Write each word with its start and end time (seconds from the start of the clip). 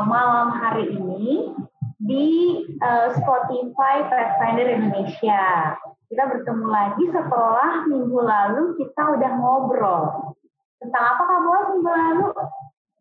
uh, 0.00 0.08
malam 0.08 0.48
hari 0.56 0.96
ini 0.96 1.52
di 2.00 2.26
uh, 2.80 3.12
Spotify 3.20 4.08
Pathfinder 4.08 4.64
Indonesia. 4.72 5.76
Kita 6.08 6.24
bertemu 6.26 6.66
lagi 6.66 7.04
setelah 7.12 7.84
minggu 7.84 8.18
lalu 8.18 8.62
kita 8.80 9.02
udah 9.20 9.30
ngobrol. 9.36 10.04
Tentang 10.80 11.04
apa 11.04 11.22
Kak 11.28 11.40
Boas 11.44 11.64
minggu 11.76 11.90
lalu? 11.92 12.26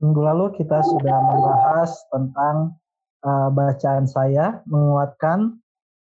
Minggu 0.03 0.21
lalu 0.21 0.45
kita 0.59 0.83
sudah 0.83 1.17
membahas 1.23 1.91
tentang 2.11 2.75
uh, 3.23 3.47
bacaan 3.47 4.03
saya, 4.03 4.59
menguatkan 4.67 5.55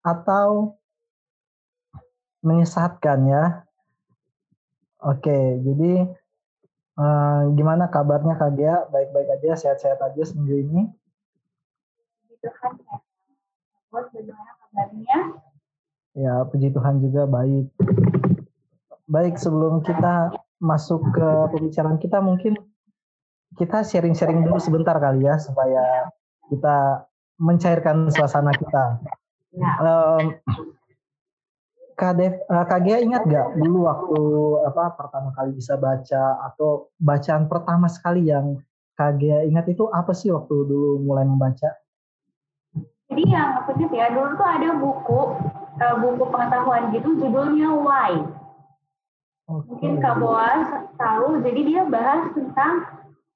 atau 0.02 0.74
menyesatkan 2.42 3.30
ya. 3.30 3.44
Oke, 5.00 5.62
jadi 5.62 6.04
uh, 7.00 7.48
gimana 7.56 7.88
kabarnya 7.88 8.36
Kak 8.36 8.60
Gia? 8.60 8.84
Baik-baik 8.92 9.40
aja, 9.40 9.56
sehat-sehat 9.56 9.96
aja 10.04 10.22
seminggu 10.28 10.60
ini? 10.60 10.82
Tuhan, 12.44 12.72
Bos 13.88 14.06
bagaimana 14.12 14.52
kabarnya? 14.60 15.16
Ya, 16.14 16.34
puji 16.44 16.68
Tuhan 16.76 17.00
juga 17.00 17.24
baik. 17.24 17.66
Baik, 19.08 19.34
sebelum 19.40 19.80
kita 19.80 20.36
masuk 20.60 21.00
ke 21.16 21.28
pembicaraan 21.56 21.98
kita, 21.98 22.20
mungkin 22.20 22.54
kita 23.58 23.82
sharing-sharing 23.82 24.46
dulu 24.46 24.60
sebentar 24.62 24.94
kali 25.00 25.26
ya, 25.26 25.40
supaya 25.40 26.12
kita 26.52 27.08
mencairkan 27.40 28.12
suasana 28.12 28.52
kita. 28.54 29.00
Ya. 29.56 29.70
Um, 29.82 30.38
Kak, 32.00 32.16
Dev, 32.16 32.32
uh, 32.48 32.64
Kak 32.64 32.80
Gia 32.88 32.96
ingat 33.04 33.28
gak 33.28 33.60
dulu 33.60 33.84
waktu 33.84 34.20
apa 34.72 34.96
pertama 34.96 35.36
kali 35.36 35.52
bisa 35.52 35.76
baca 35.76 36.48
atau 36.48 36.88
bacaan 36.96 37.44
pertama 37.44 37.92
sekali 37.92 38.32
yang 38.32 38.56
Kak 38.96 39.20
Gia 39.20 39.44
ingat 39.44 39.68
itu 39.68 39.84
apa 39.92 40.16
sih 40.16 40.32
waktu 40.32 40.64
dulu 40.64 41.04
mulai 41.04 41.28
membaca? 41.28 41.76
Jadi 43.12 43.22
yang 43.28 43.60
aku 43.60 43.76
ingat 43.76 43.92
ya 43.92 44.06
dulu 44.16 44.32
tuh 44.32 44.48
ada 44.48 44.68
buku 44.80 45.20
uh, 45.76 45.96
buku 46.00 46.24
pengetahuan 46.32 46.88
gitu 46.96 47.20
judulnya 47.20 47.68
Why. 47.68 48.12
Okay. 49.50 49.68
Mungkin 49.68 49.92
Kak 50.00 50.16
Boas 50.22 50.64
tahu, 50.96 51.44
jadi 51.44 51.60
dia 51.68 51.82
bahas 51.84 52.32
tentang 52.32 52.86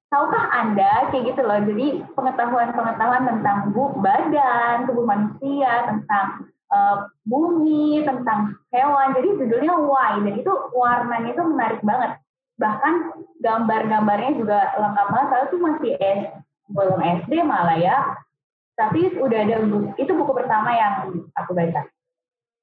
tahukah 0.09 0.47
Anda 0.57 1.13
kayak 1.13 1.35
gitu 1.35 1.41
loh. 1.43 1.59
Jadi 1.69 2.01
pengetahuan-pengetahuan 2.17 3.29
tentang 3.29 3.57
bu 3.75 3.93
badan, 3.99 4.89
tubuh 4.89 5.05
manusia, 5.05 5.91
tentang 5.91 6.54
uh, 6.75 7.07
bumi, 7.23 8.03
tentang 8.03 8.59
hewan. 8.75 9.15
Jadi 9.15 9.29
judulnya 9.39 9.73
Why 9.79 10.19
dan 10.19 10.35
itu 10.35 10.53
warnanya 10.75 11.31
itu 11.31 11.43
menarik 11.47 11.81
banget. 11.81 12.19
Bahkan 12.59 12.93
gambar-gambarnya 13.39 14.31
juga 14.35 14.59
lengkap 14.75 15.07
banget. 15.11 15.27
Saya 15.31 15.43
tuh 15.47 15.59
masih 15.63 15.91
S, 15.99 16.19
belum 16.67 16.99
SD 16.99 17.31
malah 17.47 17.79
ya. 17.79 17.97
Tapi 18.75 19.15
udah 19.15 19.39
ada 19.39 19.63
buku, 19.63 19.95
itu 19.95 20.11
buku 20.11 20.31
pertama 20.35 20.75
yang 20.75 21.23
aku 21.31 21.51
baca. 21.55 21.81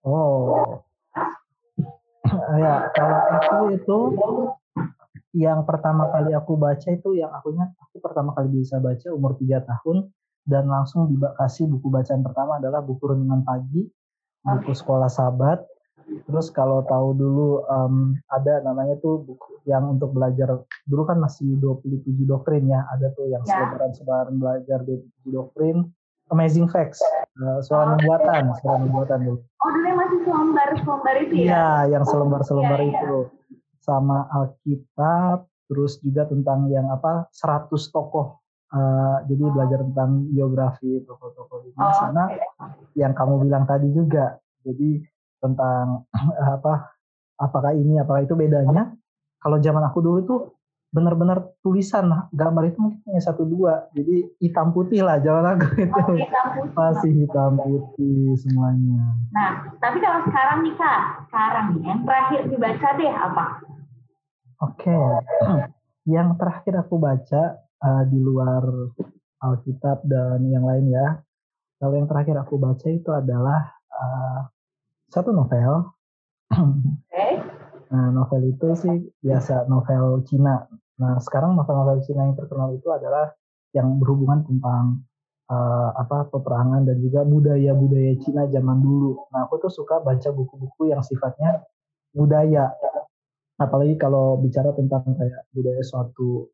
Oh. 0.04 0.84
ya, 2.60 2.92
kalau 2.92 3.18
aku 3.40 3.56
itu 3.72 3.98
yang 5.32 5.64
pertama 5.64 6.12
kali 6.12 6.36
aku 6.36 6.60
baca 6.60 6.88
itu 6.92 7.16
yang 7.16 7.32
aku 7.32 7.56
ingat 7.56 7.72
aku 7.80 8.04
pertama 8.04 8.36
kali 8.36 8.52
bisa 8.52 8.76
baca 8.76 9.08
umur 9.16 9.32
3 9.40 9.64
tahun 9.64 10.12
dan 10.42 10.66
langsung 10.66 11.06
dikasih 11.08 11.70
buku 11.70 11.86
bacaan 11.88 12.22
pertama 12.26 12.58
adalah 12.58 12.82
buku 12.82 13.14
renungan 13.14 13.46
pagi, 13.46 13.86
buku 14.42 14.72
sekolah 14.74 15.08
sahabat. 15.08 15.62
Terus 16.02 16.52
kalau 16.52 16.84
tahu 16.84 17.14
dulu 17.16 17.48
um, 17.70 18.12
ada 18.28 18.60
namanya 18.66 18.98
tuh 19.00 19.22
buku 19.22 19.62
yang 19.64 19.96
untuk 19.96 20.12
belajar 20.12 20.60
dulu 20.84 21.02
kan 21.06 21.16
masih 21.22 21.56
27 21.56 22.04
doktrin 22.26 22.68
ya, 22.68 22.84
ada 22.90 23.08
tuh 23.14 23.30
yang 23.30 23.40
ya. 23.46 23.54
selebaran-selebaran 23.54 24.34
belajar 24.36 24.78
27 24.82 25.30
doktrin 25.30 25.88
Amazing 26.32 26.64
Facts, 26.72 27.04
uh, 27.44 27.60
soal 27.60 27.92
oh, 27.92 27.98
buatan, 28.00 28.56
soal 28.64 28.88
buatan 28.88 29.20
dulu. 29.20 29.38
Oh, 29.44 29.68
dulu 29.68 29.90
masih 30.00 30.18
selembar 30.24 30.68
selembar 30.80 31.16
itu 31.20 31.34
ya? 31.36 31.44
Iya, 31.44 31.68
yang 31.92 32.04
selembar 32.08 32.40
selembar 32.40 32.80
ya, 32.80 32.88
itu. 32.88 33.16
Ya. 33.28 33.56
Sama 33.84 34.18
Alkitab, 34.32 35.44
terus 35.68 36.00
juga 36.00 36.24
tentang 36.24 36.72
yang 36.72 36.88
apa 36.88 37.28
100 37.36 37.68
tokoh. 37.92 38.40
Uh, 38.72 39.20
jadi 39.28 39.52
belajar 39.52 39.84
tentang 39.84 40.32
biografi 40.32 41.04
tokoh-tokoh 41.04 41.68
di 41.68 41.76
oh, 41.76 41.92
sana. 41.92 42.24
Okay. 42.32 43.04
Yang 43.04 43.12
kamu 43.20 43.34
bilang 43.44 43.64
tadi 43.68 43.88
juga. 43.92 44.40
Jadi 44.64 45.04
tentang 45.44 46.08
apa 46.56 46.96
apakah 47.36 47.76
ini 47.76 48.00
apakah 48.00 48.24
itu 48.24 48.32
bedanya? 48.32 48.96
Kalau 49.42 49.60
zaman 49.60 49.84
aku 49.84 49.98
dulu 50.00 50.18
tuh 50.24 50.40
benar-benar 50.92 51.56
tulisan 51.64 52.04
gambar 52.36 52.68
itu 52.68 52.76
mungkin 52.76 53.00
hanya 53.08 53.24
satu 53.24 53.48
dua 53.48 53.88
jadi 53.96 54.28
hitam 54.44 54.76
putih 54.76 55.00
lah 55.00 55.16
jangan 55.24 55.56
aku 55.56 55.88
itu 55.88 55.88
oh, 56.04 56.12
hitam 56.20 56.46
putih. 56.52 56.76
masih 56.76 57.12
hitam 57.16 57.52
putih 57.56 58.36
semuanya 58.36 59.16
nah 59.32 59.72
tapi 59.80 60.04
kalau 60.04 60.20
sekarang 60.28 60.68
nih 60.68 60.76
kak 60.76 61.00
sekarang 61.32 61.66
nih 61.72 61.82
yang 61.88 62.00
terakhir 62.04 62.40
dibaca 62.44 62.88
deh 63.00 63.08
apa 63.08 63.44
oke 64.60 64.76
okay. 64.76 65.04
yang 66.20 66.28
terakhir 66.36 66.74
aku 66.84 66.94
baca 67.00 67.42
uh, 67.82 68.04
di 68.06 68.18
luar 68.18 68.62
Alkitab 69.42 70.06
dan 70.06 70.46
yang 70.46 70.62
lain 70.62 70.88
ya 70.88 71.18
kalau 71.82 71.98
yang 71.98 72.06
terakhir 72.06 72.38
aku 72.38 72.56
baca 72.62 72.86
itu 72.86 73.10
adalah 73.10 73.74
uh, 73.90 74.40
satu 75.10 75.34
novel 75.34 75.90
okay. 77.10 77.42
Nah, 77.92 78.08
novel 78.08 78.56
itu 78.56 78.72
sih 78.72 78.96
biasa 79.20 79.68
novel 79.68 80.24
Cina. 80.24 80.64
Nah, 80.96 81.20
sekarang 81.20 81.52
novel-novel 81.52 82.00
Cina 82.00 82.24
yang 82.24 82.36
terkenal 82.40 82.72
itu 82.72 82.88
adalah 82.88 83.28
yang 83.76 84.00
berhubungan 84.00 84.48
tentang 84.48 85.04
uh, 85.52 85.92
apa 86.00 86.32
peperangan 86.32 86.88
dan 86.88 86.96
juga 87.04 87.20
budaya-budaya 87.28 88.16
Cina 88.24 88.48
zaman 88.48 88.80
dulu. 88.80 89.28
Nah, 89.28 89.44
aku 89.44 89.60
tuh 89.68 89.72
suka 89.72 90.00
baca 90.00 90.32
buku-buku 90.32 90.88
yang 90.88 91.04
sifatnya 91.04 91.60
budaya. 92.16 92.72
Apalagi 93.60 94.00
kalau 94.00 94.40
bicara 94.40 94.72
tentang 94.72 95.04
kayak 95.12 95.44
budaya 95.52 95.84
suatu 95.84 96.48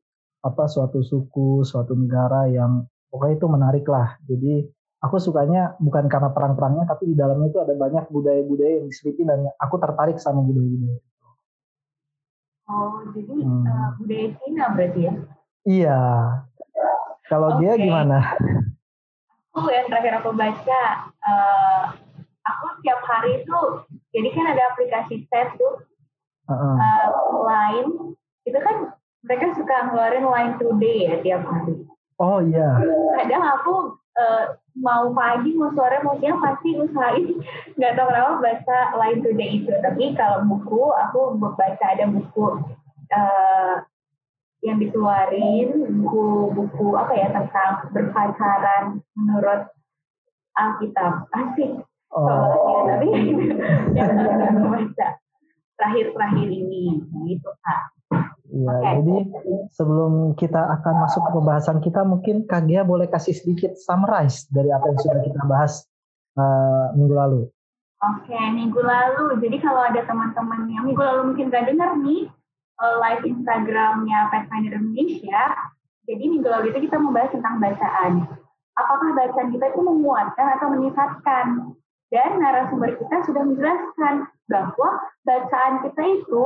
apa 0.49 0.65
suatu 0.65 1.05
suku, 1.05 1.63
suatu 1.69 1.93
negara 1.93 2.49
yang 2.49 2.89
pokoknya 3.13 3.35
itu 3.37 3.47
menarik 3.47 3.87
lah. 3.87 4.17
Jadi 4.25 4.65
aku 5.05 5.21
sukanya 5.21 5.77
bukan 5.79 6.09
karena 6.09 6.33
perang-perangnya, 6.33 6.89
tapi 6.89 7.13
di 7.13 7.15
dalamnya 7.15 7.53
itu 7.53 7.61
ada 7.61 7.75
banyak 7.77 8.09
budaya-budaya 8.09 8.83
yang 8.83 8.87
diselipin 8.89 9.29
dan 9.29 9.47
aku 9.61 9.77
tertarik 9.77 10.17
sama 10.17 10.41
budaya-budaya. 10.43 11.01
Oh, 12.69 13.01
jadi 13.17 13.33
hmm. 13.33 13.65
uh, 13.65 13.91
budaya 13.97 14.27
Cina 14.45 14.65
berarti 14.77 15.01
ya? 15.09 15.15
Iya. 15.65 16.01
Kalau 17.29 17.49
okay. 17.57 17.61
dia 17.65 17.73
gimana? 17.81 18.19
Aku 19.57 19.69
yang 19.73 19.89
terakhir 19.89 20.21
aku 20.21 20.31
baca, 20.37 20.83
uh, 21.25 21.85
aku 22.45 22.65
setiap 22.79 23.01
hari 23.05 23.45
itu, 23.45 23.61
jadi 24.13 24.29
kan 24.33 24.45
ada 24.53 24.63
aplikasi 24.73 25.25
chat 25.29 25.57
tuh, 25.57 25.85
uh 26.49 26.53
-uh. 26.53 26.77
Uh, 26.77 27.43
Line, 27.45 27.93
itu 28.45 28.59
kan 28.61 28.97
mereka 29.27 29.47
suka 29.59 29.91
ngeluarin 29.91 30.27
Line 30.27 30.55
Today 30.59 30.99
ya 31.11 31.15
tiap 31.25 31.43
hari. 31.47 31.87
Oh 32.19 32.43
iya. 32.43 32.79
Kadang 33.23 33.45
aku 33.47 33.75
uh, 34.19 34.45
mau 34.79 35.11
pagi 35.11 35.55
mau 35.59 35.75
sore 35.75 35.99
mau 36.07 36.19
siang 36.23 36.39
pasti 36.39 36.79
usahain 36.79 37.35
nggak 37.79 37.95
tahu 37.99 38.09
kenapa 38.11 38.33
baca 38.39 38.79
Line 38.95 39.21
Today 39.23 39.51
itu 39.63 39.73
tapi 39.83 40.15
kalau 40.15 40.47
buku 40.47 40.83
aku 40.95 41.35
baca 41.39 41.85
ada 41.87 42.07
buku 42.07 42.63
uh, 43.11 43.75
yang 44.63 44.79
dikeluarin 44.83 46.03
buku-buku 46.03 46.99
apa 46.99 47.13
ya 47.15 47.29
tentang 47.31 47.91
berpacaran 47.95 48.85
menurut 49.15 49.71
Alkitab 50.59 51.31
asik 51.31 51.79
oh. 52.11 52.27
soalnya 52.27 52.99
tapi 52.99 53.09
yang 53.99 54.11
baca 54.67 55.09
terakhir-terakhir 55.79 56.49
ini 56.51 57.03
gitu 57.31 57.51
kak 57.63 57.81
Iya, 58.49 58.65
okay. 58.73 58.93
jadi 58.97 59.17
sebelum 59.77 60.33
kita 60.33 60.57
akan 60.81 60.95
masuk 61.05 61.21
ke 61.21 61.31
pembahasan 61.37 61.79
kita, 61.85 62.01
mungkin 62.01 62.49
Kak 62.49 62.65
Gia 62.65 62.81
boleh 62.81 63.05
kasih 63.13 63.37
sedikit 63.37 63.77
summarize 63.77 64.49
dari 64.49 64.73
apa 64.73 64.89
yang 64.89 64.99
sudah 65.05 65.21
kita 65.21 65.41
bahas 65.45 65.85
uh, 66.41 66.97
minggu 66.97 67.13
lalu. 67.13 67.41
Oke, 67.99 68.33
okay, 68.33 68.45
minggu 68.57 68.81
lalu. 68.81 69.37
Jadi 69.45 69.57
kalau 69.61 69.85
ada 69.85 70.01
teman-teman 70.01 70.65
yang 70.73 70.89
minggu 70.89 71.03
lalu 71.03 71.35
mungkin 71.35 71.53
gak 71.53 71.69
dengar 71.69 71.93
nih 72.01 72.31
uh, 72.81 72.95
live 73.05 73.25
Instagramnya 73.29 74.19
Pathfinder 74.33 74.73
Indonesia, 74.81 75.45
jadi 76.09 76.25
minggu 76.25 76.49
lalu 76.49 76.73
itu 76.73 76.89
kita 76.89 76.97
membahas 76.97 77.37
tentang 77.37 77.61
bacaan. 77.61 78.13
Apakah 78.81 79.09
bacaan 79.13 79.49
kita 79.53 79.77
itu 79.77 79.81
menguatkan 79.85 80.47
atau 80.57 80.67
menyesatkan? 80.73 81.47
Dan 82.09 82.41
narasumber 82.41 82.97
kita 82.97 83.29
sudah 83.29 83.45
menjelaskan 83.45 84.25
bahwa 84.49 84.91
bacaan 85.29 85.85
kita 85.85 86.03
itu 86.17 86.45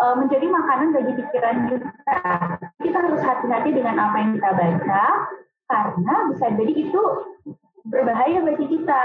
uh, 0.00 0.14
menjadi 0.16 0.48
makanan 0.48 0.96
bagi 0.96 1.12
pikiran 1.20 1.56
kita. 1.68 2.18
Kita 2.80 2.98
harus 2.98 3.22
hati-hati 3.22 3.70
dengan 3.76 3.96
apa 4.00 4.16
yang 4.18 4.30
kita 4.40 4.50
baca, 4.56 5.04
karena 5.68 6.14
bisa 6.32 6.46
jadi 6.56 6.72
itu 6.72 7.02
berbahaya 7.86 8.40
bagi 8.42 8.66
kita. 8.66 9.02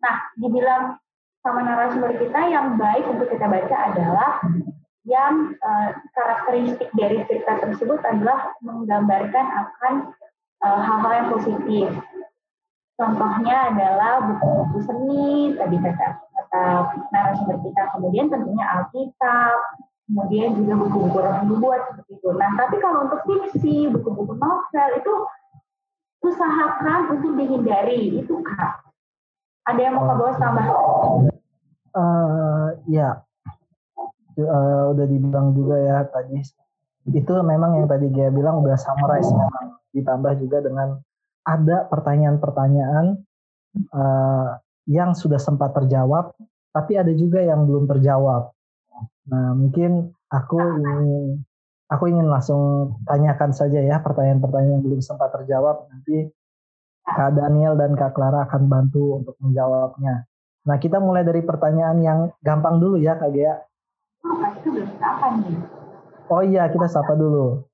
Nah, 0.00 0.16
dibilang 0.40 0.96
sama 1.44 1.64
narasumber 1.64 2.16
kita 2.16 2.40
yang 2.48 2.76
baik 2.80 3.04
untuk 3.08 3.28
kita 3.28 3.46
baca 3.48 3.76
adalah 3.92 4.40
yang 5.08 5.56
uh, 5.64 5.96
karakteristik 6.12 6.92
dari 6.92 7.24
cerita 7.24 7.56
tersebut 7.64 8.00
adalah 8.04 8.52
menggambarkan 8.60 9.46
akan 9.48 9.94
uh, 10.60 10.80
hal-hal 10.84 11.12
yang 11.16 11.28
positif. 11.32 11.88
Contohnya 13.00 13.72
adalah 13.72 14.20
buku-buku 14.28 14.84
seni, 14.84 15.56
tadi 15.56 15.80
kata, 15.80 16.20
kata 16.20 16.64
narasumber 17.08 17.56
kita, 17.64 17.82
kemudian 17.96 18.28
tentunya 18.28 18.64
Alkitab, 18.76 19.56
kemudian 20.10 20.58
juga 20.58 20.74
buku-buku 20.74 21.18
roh 21.22 21.38
buat 21.62 21.82
seperti 21.94 22.12
itu. 22.18 22.28
Nah, 22.34 22.50
tapi 22.58 22.82
kalau 22.82 23.06
untuk 23.06 23.22
fiksi, 23.30 23.86
buku-buku 23.94 24.34
novel 24.34 24.90
itu 24.98 25.14
usahakan 26.26 27.14
untuk 27.14 27.38
dihindari, 27.38 28.18
itu 28.18 28.34
kak. 28.42 28.90
Ada 29.70 29.80
yang 29.86 29.94
mau 30.02 30.18
Bos 30.18 30.34
tambah? 30.42 30.66
Uh, 31.94 32.74
ya, 32.90 33.22
uh, 34.34 34.90
udah 34.90 35.06
dibilang 35.06 35.54
juga 35.54 35.78
ya 35.78 35.98
tadi. 36.10 36.42
Itu 37.14 37.38
memang 37.46 37.78
yang 37.78 37.86
tadi 37.86 38.10
dia 38.10 38.34
bilang 38.34 38.66
udah 38.66 38.74
summarize 38.74 39.30
memang 39.30 39.78
ditambah 39.94 40.32
juga 40.42 40.58
dengan 40.58 40.98
ada 41.46 41.86
pertanyaan-pertanyaan 41.86 43.14
uh, 43.94 44.58
yang 44.90 45.14
sudah 45.14 45.38
sempat 45.38 45.70
terjawab, 45.70 46.34
tapi 46.74 46.98
ada 46.98 47.14
juga 47.14 47.38
yang 47.38 47.62
belum 47.62 47.86
terjawab. 47.86 48.50
Nah, 49.30 49.54
mungkin 49.54 50.10
aku 50.26 50.58
ingin 50.58 51.38
aku 51.86 52.04
ingin 52.10 52.26
langsung 52.26 52.94
tanyakan 53.06 53.54
saja 53.54 53.78
ya 53.78 54.02
pertanyaan-pertanyaan 54.02 54.78
yang 54.78 54.82
belum 54.82 55.00
sempat 55.02 55.30
terjawab. 55.38 55.86
Nanti 55.86 56.30
Kak 57.06 57.38
Daniel 57.38 57.78
dan 57.78 57.94
Kak 57.94 58.14
Clara 58.14 58.46
akan 58.46 58.66
bantu 58.66 59.22
untuk 59.22 59.34
menjawabnya. 59.38 60.26
Nah, 60.66 60.76
kita 60.76 60.98
mulai 61.00 61.24
dari 61.24 61.40
pertanyaan 61.40 61.98
yang 62.02 62.18
gampang 62.44 62.78
dulu 62.82 63.00
ya, 63.00 63.16
Kak 63.16 63.30
Gea. 63.32 63.56
Oh 66.30 66.42
iya, 66.44 66.70
kita 66.70 66.86
sapa 66.86 67.16
dulu. 67.16 67.64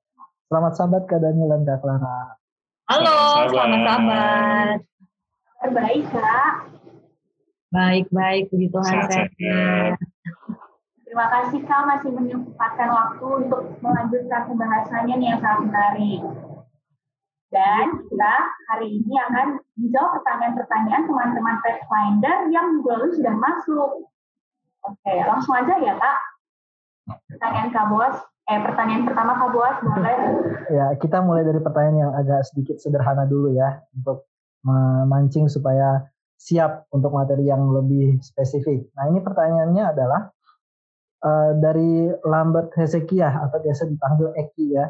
Selamat 0.47 0.73
sahabat 0.79 1.03
Kak 1.11 1.21
Daniel 1.21 1.57
dan 1.57 1.63
Kak 1.67 1.79
Clara. 1.83 2.39
Halo, 2.87 3.51
selamat 3.51 3.81
sahabat. 3.83 4.79
Baik, 5.75 6.05
Kak. 6.15 6.53
Baik-baik, 7.75 8.43
puji 8.49 8.71
Tuhan 8.71 8.97
sehat. 9.11 9.99
Terima 11.17 11.33
kasih 11.33 11.65
Kak 11.65 11.89
masih 11.89 12.13
menyempatkan 12.13 12.93
waktu 12.93 13.25
untuk 13.49 13.73
melanjutkan 13.81 14.53
pembahasannya 14.53 15.17
nih 15.17 15.33
yang 15.33 15.41
sangat 15.41 15.65
menarik. 15.65 16.21
Dan 17.49 18.05
kita 18.05 18.35
hari 18.69 19.01
ini 19.01 19.17
akan 19.25 19.57
menjawab 19.81 20.21
pertanyaan-pertanyaan 20.21 21.09
teman-teman 21.09 21.57
Pathfinder 21.65 22.53
yang 22.53 22.85
dulu 22.85 23.17
sudah 23.17 23.33
masuk. 23.33 24.13
Oke, 24.85 25.15
langsung 25.25 25.57
aja 25.57 25.81
ya 25.81 25.97
Kak. 25.97 26.19
Pertanyaan 27.33 27.73
Kak 27.73 27.89
Bos, 27.89 28.17
Eh, 28.53 28.61
pertanyaan 28.61 29.09
pertama 29.09 29.41
Kak 29.41 29.51
Buas, 29.57 29.77
boleh? 29.81 30.17
Ya, 30.69 30.93
kita 31.01 31.25
mulai 31.25 31.49
dari 31.49 31.65
pertanyaan 31.65 31.97
yang 31.97 32.13
agak 32.13 32.45
sedikit 32.45 32.77
sederhana 32.77 33.25
dulu 33.25 33.57
ya, 33.57 33.81
untuk 33.97 34.29
memancing 34.69 35.49
supaya 35.49 36.13
siap 36.37 36.85
untuk 36.93 37.11
materi 37.17 37.49
yang 37.49 37.73
lebih 37.73 38.21
spesifik. 38.21 38.85
Nah, 38.95 39.09
ini 39.09 39.25
pertanyaannya 39.25 39.97
adalah 39.97 40.36
uh, 41.23 41.53
dari 41.57 42.11
Lambert 42.27 42.75
Hezekiah 42.77 43.33
atau 43.49 43.59
biasa 43.63 43.89
dipanggil 43.89 44.35
Eki 44.37 44.67
ya. 44.77 44.87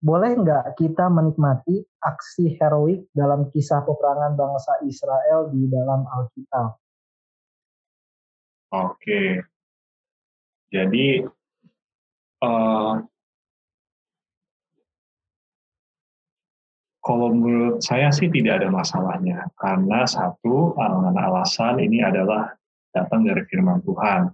Boleh 0.00 0.32
nggak 0.32 0.80
kita 0.80 1.12
menikmati 1.12 1.76
aksi 2.00 2.56
heroik 2.56 3.04
dalam 3.12 3.52
kisah 3.52 3.84
peperangan 3.84 4.32
bangsa 4.32 4.80
Israel 4.88 5.52
di 5.52 5.68
dalam 5.68 6.08
Alkitab? 6.08 6.80
Oke. 8.72 9.44
Jadi 10.72 11.20
uh, 12.40 12.94
kalau 17.04 17.28
menurut 17.34 17.82
saya 17.82 18.08
sih 18.14 18.30
tidak 18.30 18.62
ada 18.62 18.68
masalahnya 18.70 19.50
karena 19.58 20.06
satu 20.06 20.78
alasan 20.78 21.82
ini 21.82 22.00
adalah 22.06 22.54
datang 22.94 23.26
dari 23.26 23.42
firman 23.50 23.82
Tuhan. 23.82 24.30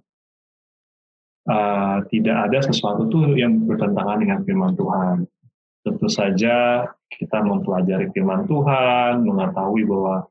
Uh, 1.47 2.03
tidak 2.11 2.51
ada 2.51 2.59
sesuatu 2.59 3.07
tuh 3.07 3.39
yang 3.39 3.63
bertentangan 3.71 4.19
dengan 4.19 4.43
firman 4.43 4.75
Tuhan. 4.75 5.31
Tentu 5.87 6.11
saja 6.11 6.83
kita 7.07 7.39
mempelajari 7.39 8.11
firman 8.11 8.51
Tuhan, 8.51 9.23
mengetahui 9.23 9.87
bahwa 9.87 10.27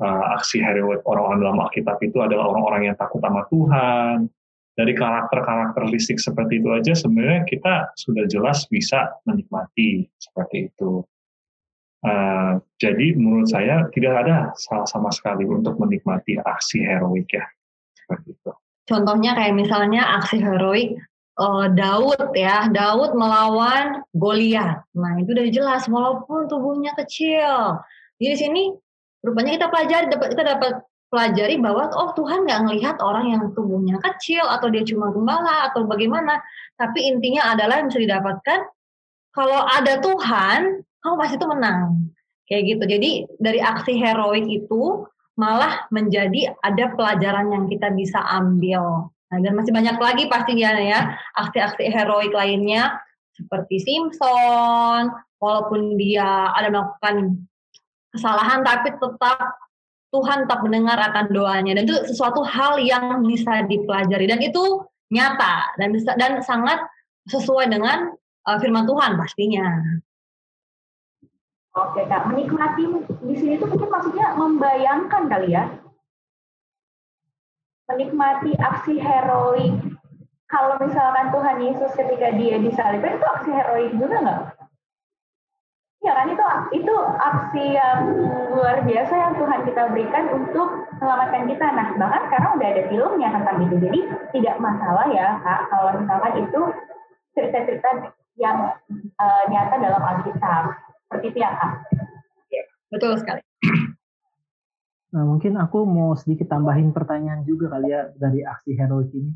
uh, 0.00 0.24
aksi 0.40 0.64
heroik 0.64 1.04
orang-orang 1.04 1.44
dalam 1.44 1.58
Alkitab 1.60 2.00
itu 2.00 2.24
adalah 2.24 2.48
orang-orang 2.48 2.88
yang 2.88 2.96
takut 2.96 3.20
sama 3.20 3.44
Tuhan, 3.52 4.32
dari 4.76 4.92
karakter-karakteristik 4.92 6.20
seperti 6.20 6.60
itu 6.60 6.68
aja 6.68 6.92
sebenarnya 6.92 7.48
kita 7.48 7.96
sudah 7.96 8.28
jelas 8.28 8.68
bisa 8.68 9.08
menikmati 9.24 10.04
seperti 10.20 10.68
itu. 10.68 11.00
Uh, 12.04 12.60
jadi 12.76 13.16
menurut 13.16 13.48
saya 13.48 13.88
tidak 13.90 14.24
ada 14.24 14.52
salah 14.60 14.86
sama 14.86 15.08
sekali 15.08 15.48
untuk 15.48 15.80
menikmati 15.80 16.36
aksi 16.38 16.84
heroik 16.84 17.28
ya 17.32 17.44
seperti 17.96 18.36
itu. 18.36 18.52
Contohnya 18.86 19.34
kayak 19.34 19.54
misalnya 19.58 20.06
aksi 20.22 20.38
heroik 20.38 20.94
uh, 21.42 21.66
Daud 21.70 22.32
ya, 22.38 22.70
Daud 22.70 23.18
melawan 23.18 24.06
Goliat. 24.14 24.86
Nah 24.94 25.12
itu 25.20 25.34
udah 25.34 25.46
jelas 25.50 25.82
walaupun 25.90 26.46
tubuhnya 26.46 26.94
kecil. 26.94 27.82
Jadi 28.16 28.30
di 28.32 28.38
sini 28.38 28.62
rupanya 29.26 29.58
kita 29.58 29.66
pelajari 29.68 30.06
dapat 30.08 30.28
kita 30.32 30.44
dapat 30.46 30.72
pelajari 31.10 31.56
bahwa 31.62 31.90
oh 31.94 32.10
Tuhan 32.18 32.46
nggak 32.46 32.60
ngelihat 32.66 32.96
orang 32.98 33.30
yang 33.30 33.42
tubuhnya 33.54 33.98
kecil 34.02 34.42
atau 34.46 34.66
dia 34.70 34.82
cuma 34.82 35.14
gembala 35.14 35.70
atau 35.70 35.86
bagaimana 35.86 36.42
tapi 36.74 37.06
intinya 37.06 37.54
adalah 37.54 37.78
yang 37.78 37.88
bisa 37.90 38.02
didapatkan 38.02 38.60
kalau 39.30 39.60
ada 39.70 40.02
Tuhan 40.02 40.82
kamu 40.82 41.14
pasti 41.14 41.36
itu 41.38 41.46
menang 41.46 42.10
kayak 42.50 42.62
gitu 42.74 42.84
jadi 42.90 43.10
dari 43.38 43.60
aksi 43.62 43.92
heroik 43.94 44.46
itu 44.50 45.06
malah 45.36 45.84
menjadi 45.92 46.56
ada 46.64 46.92
pelajaran 46.96 47.52
yang 47.52 47.64
kita 47.68 47.92
bisa 47.92 48.18
ambil. 48.24 49.12
Nah 49.32 49.38
dan 49.42 49.52
masih 49.52 49.72
banyak 49.72 49.96
lagi 50.00 50.24
pastinya 50.32 50.80
ya 50.80 51.00
aksi-aksi 51.36 51.92
heroik 51.92 52.32
lainnya 52.32 52.96
seperti 53.36 53.84
Simpson 53.84 55.12
walaupun 55.36 56.00
dia 56.00 56.50
ada 56.56 56.72
melakukan 56.72 57.44
kesalahan 58.16 58.64
tapi 58.64 58.96
tetap 58.96 59.38
Tuhan 60.14 60.48
tetap 60.48 60.64
mendengar 60.64 60.96
akan 60.96 61.28
doanya. 61.28 61.76
Dan 61.76 61.84
itu 61.84 61.96
sesuatu 62.08 62.40
hal 62.40 62.80
yang 62.80 63.20
bisa 63.26 63.66
dipelajari. 63.68 64.24
Dan 64.24 64.40
itu 64.40 64.80
nyata 65.12 65.76
dan 65.78 65.88
bisa 65.94 66.16
dan 66.18 66.42
sangat 66.42 66.82
sesuai 67.30 67.70
dengan 67.70 68.10
uh, 68.48 68.56
firman 68.58 68.88
Tuhan 68.88 69.18
pastinya. 69.20 69.66
Oke 71.76 72.08
kak, 72.08 72.32
menikmati 72.32 72.88
di 73.20 73.34
sini 73.36 73.60
tuh 73.60 73.68
mungkin 73.68 73.92
maksudnya 73.92 74.32
membayangkan 74.32 75.28
kali 75.28 75.52
ya, 75.52 75.68
menikmati 77.92 78.56
aksi 78.56 78.96
heroik. 78.96 79.76
Kalau 80.48 80.80
misalkan 80.80 81.28
Tuhan 81.34 81.58
Yesus 81.60 81.92
ketika 81.92 82.32
dia 82.32 82.56
disalibkan 82.64 83.20
itu 83.20 83.26
aksi 83.28 83.50
heroik 83.52 83.92
juga 83.92 84.16
nggak? 84.24 84.42
Ya 86.00 86.12
kan 86.16 86.26
itu 86.32 86.44
itu 86.80 86.94
aksi 87.18 87.64
yang 87.76 87.98
luar 88.54 88.80
biasa 88.86 89.12
yang 89.12 89.32
Tuhan 89.36 89.60
kita 89.68 89.82
berikan 89.92 90.24
untuk 90.32 90.86
menyelamatkan 90.96 91.44
kita. 91.44 91.66
Nah 91.76 91.86
bahkan 91.98 92.22
sekarang 92.30 92.50
udah 92.56 92.68
ada 92.72 92.82
filmnya 92.88 93.28
tentang 93.36 93.56
itu. 93.68 93.76
Jadi 93.84 94.00
tidak 94.38 94.56
masalah 94.64 95.12
ya 95.12 95.36
kak 95.44 95.60
kalau 95.68 95.92
misalkan 95.98 96.32
itu 96.40 96.60
cerita-cerita 97.36 97.90
yang 98.40 98.70
uh, 99.20 99.42
nyata 99.50 99.76
dalam 99.76 100.00
Alkitab. 100.00 100.85
Seperti 101.06 101.26
itu 101.30 101.38
ya 101.38 101.50
kak. 101.54 101.72
Ya, 102.50 102.64
betul 102.90 103.12
sekali. 103.18 103.42
Nah 105.14 105.22
mungkin 105.24 105.56
aku 105.56 105.86
mau 105.86 106.12
sedikit 106.18 106.50
tambahin 106.50 106.90
pertanyaan 106.92 107.46
juga 107.46 107.72
kali 107.72 107.88
ya 107.94 108.10
dari 108.18 108.42
aksi 108.42 108.74
heroik 108.76 109.14
ini. 109.14 109.32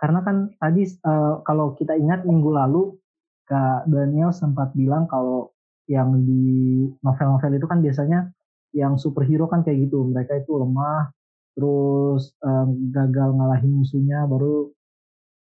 Karena 0.00 0.24
kan 0.24 0.50
tadi 0.56 0.88
uh, 1.04 1.44
kalau 1.44 1.76
kita 1.76 1.92
ingat 1.94 2.24
minggu 2.24 2.50
lalu 2.50 2.96
Kak 3.44 3.90
Daniel 3.90 4.30
sempat 4.30 4.70
bilang 4.78 5.10
kalau 5.10 5.50
yang 5.90 6.22
di 6.22 6.86
novel-novel 7.02 7.58
itu 7.58 7.66
kan 7.66 7.82
biasanya 7.82 8.30
yang 8.70 8.94
superhero 8.94 9.50
kan 9.50 9.66
kayak 9.66 9.90
gitu 9.90 10.06
mereka 10.06 10.38
itu 10.38 10.54
lemah 10.54 11.10
terus 11.58 12.30
um, 12.46 12.94
gagal 12.94 13.34
ngalahin 13.34 13.82
musuhnya 13.82 14.22
baru 14.30 14.70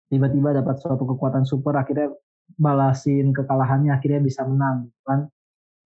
tiba-tiba 0.06 0.54
dapat 0.54 0.78
suatu 0.78 1.02
kekuatan 1.02 1.42
super 1.42 1.75
akhirnya 1.75 2.14
balasin 2.54 3.35
kekalahannya 3.35 3.90
akhirnya 3.90 4.23
bisa 4.23 4.47
menang 4.47 4.87
gitu 4.87 5.02
kan 5.02 5.21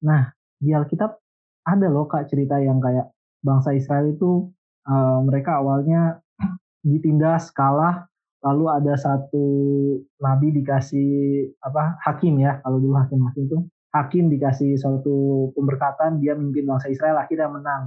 nah 0.01 0.33
di 0.61 0.73
Alkitab 0.73 1.17
ada 1.65 1.87
loh 1.89 2.09
kak 2.09 2.29
cerita 2.29 2.57
yang 2.61 2.81
kayak 2.81 3.13
bangsa 3.45 3.73
Israel 3.77 4.13
itu 4.13 4.49
uh, 4.89 5.21
mereka 5.25 5.61
awalnya 5.61 6.21
ditindas 6.89 7.53
kalah 7.53 8.09
lalu 8.41 8.73
ada 8.73 8.97
satu 8.97 9.45
nabi 10.17 10.49
dikasih 10.57 11.45
apa 11.61 12.01
hakim 12.01 12.41
ya 12.41 12.57
kalau 12.65 12.81
dulu 12.81 12.97
hakim-hakim 12.97 13.45
itu 13.53 13.59
hakim 13.91 14.31
dikasih 14.31 14.79
suatu 14.79 15.51
pemberkatan 15.53 16.23
dia 16.23 16.39
memimpin 16.39 16.67
bangsa 16.67 16.89
Israel 16.89 17.21
akhirnya 17.21 17.51
menang. 17.51 17.83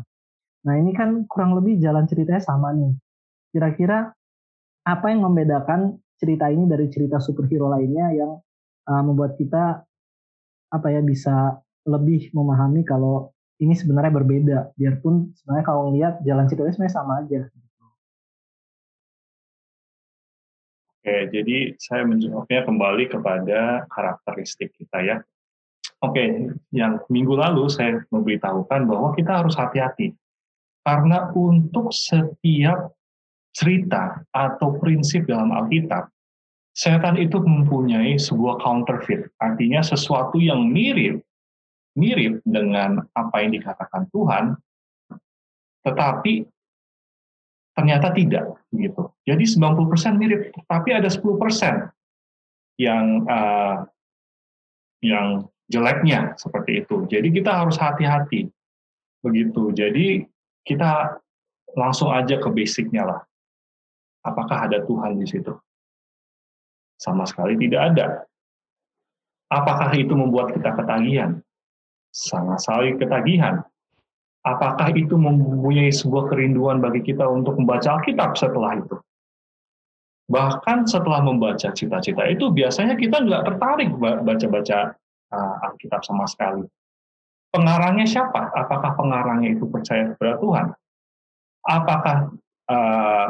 Nah 0.68 0.74
ini 0.80 0.92
kan 0.96 1.28
kurang 1.28 1.56
lebih 1.56 1.80
jalan 1.80 2.08
ceritanya 2.08 2.44
sama 2.44 2.76
nih. 2.76 2.92
Kira-kira 3.56 4.12
apa 4.84 5.06
yang 5.12 5.24
membedakan 5.24 6.00
cerita 6.20 6.52
ini 6.52 6.68
dari 6.68 6.88
cerita 6.92 7.20
superhero 7.20 7.72
lainnya 7.72 8.12
yang 8.16 8.32
uh, 8.88 9.04
membuat 9.04 9.40
kita 9.40 9.84
apa 10.74 10.88
ya 10.92 11.02
bisa 11.04 11.63
lebih 11.84 12.32
memahami 12.32 12.88
kalau 12.88 13.32
ini 13.60 13.76
sebenarnya 13.76 14.12
berbeda 14.12 14.58
biarpun 14.76 15.32
sebenarnya 15.36 15.66
kalau 15.66 15.92
lihat 15.92 16.20
jalan 16.24 16.48
ceritanya 16.48 16.74
sebenarnya 16.74 16.96
sama 16.96 17.14
aja 17.24 17.42
Oke, 21.04 21.28
jadi 21.36 21.76
saya 21.84 22.08
menjawabnya 22.08 22.64
kembali 22.64 23.12
kepada 23.12 23.84
karakteristik 23.92 24.72
kita 24.72 25.04
ya. 25.04 25.20
Oke, 26.00 26.48
yang 26.72 27.04
minggu 27.12 27.36
lalu 27.36 27.68
saya 27.68 28.00
memberitahukan 28.08 28.88
bahwa 28.88 29.12
kita 29.12 29.44
harus 29.44 29.52
hati-hati. 29.60 30.16
Karena 30.80 31.28
untuk 31.36 31.92
setiap 31.92 32.96
cerita 33.52 34.24
atau 34.32 34.80
prinsip 34.80 35.28
dalam 35.28 35.52
Alkitab, 35.52 36.08
setan 36.72 37.20
itu 37.20 37.36
mempunyai 37.44 38.16
sebuah 38.16 38.64
counterfeit. 38.64 39.28
Artinya 39.44 39.84
sesuatu 39.84 40.40
yang 40.40 40.72
mirip 40.72 41.20
mirip 41.94 42.42
dengan 42.46 43.02
apa 43.14 43.36
yang 43.46 43.54
dikatakan 43.54 44.10
Tuhan, 44.10 44.58
tetapi 45.86 46.46
ternyata 47.74 48.14
tidak 48.14 48.58
gitu. 48.74 49.10
Jadi 49.26 49.44
90% 49.46 50.22
mirip, 50.22 50.54
tapi 50.66 50.90
ada 50.94 51.10
10% 51.10 51.22
yang 52.82 53.06
uh, 53.30 53.86
yang 55.04 55.46
jeleknya 55.70 56.34
seperti 56.38 56.86
itu. 56.86 57.06
Jadi 57.10 57.28
kita 57.34 57.52
harus 57.66 57.78
hati-hati 57.78 58.50
begitu. 59.22 59.74
Jadi 59.74 60.26
kita 60.64 61.18
langsung 61.74 62.14
aja 62.14 62.38
ke 62.38 62.50
basicnya 62.50 63.04
lah. 63.06 63.22
Apakah 64.24 64.70
ada 64.70 64.80
Tuhan 64.86 65.20
di 65.20 65.28
situ? 65.28 65.52
Sama 66.96 67.28
sekali 67.28 67.60
tidak 67.60 67.82
ada. 67.94 68.08
Apakah 69.52 69.92
itu 69.94 70.16
membuat 70.16 70.56
kita 70.56 70.72
ketagihan? 70.74 71.44
Sama 72.14 72.62
sekali 72.62 72.94
ketagihan 72.96 73.66
apakah 74.46 74.92
itu 74.94 75.16
mempunyai 75.16 75.90
sebuah 75.90 76.30
kerinduan 76.30 76.84
bagi 76.84 77.02
kita 77.02 77.26
untuk 77.26 77.58
membaca 77.58 78.00
Alkitab 78.00 78.36
setelah 78.36 78.78
itu? 78.78 78.96
Bahkan 80.30 80.88
setelah 80.88 81.20
membaca 81.20 81.72
cita-cita 81.72 82.24
itu, 82.32 82.48
biasanya 82.52 82.96
kita 82.96 83.24
nggak 83.24 83.44
tertarik 83.44 83.92
baca-baca 84.00 84.96
uh, 85.34 85.56
Alkitab 85.68 86.00
sama 86.04 86.24
sekali. 86.30 86.64
Pengarangnya 87.52 88.08
siapa? 88.08 88.50
Apakah 88.56 88.96
pengarangnya 88.96 89.54
itu 89.54 89.68
percaya 89.68 90.16
kepada 90.16 90.40
Tuhan? 90.40 90.68
Apakah 91.64 92.18
uh, 92.72 93.28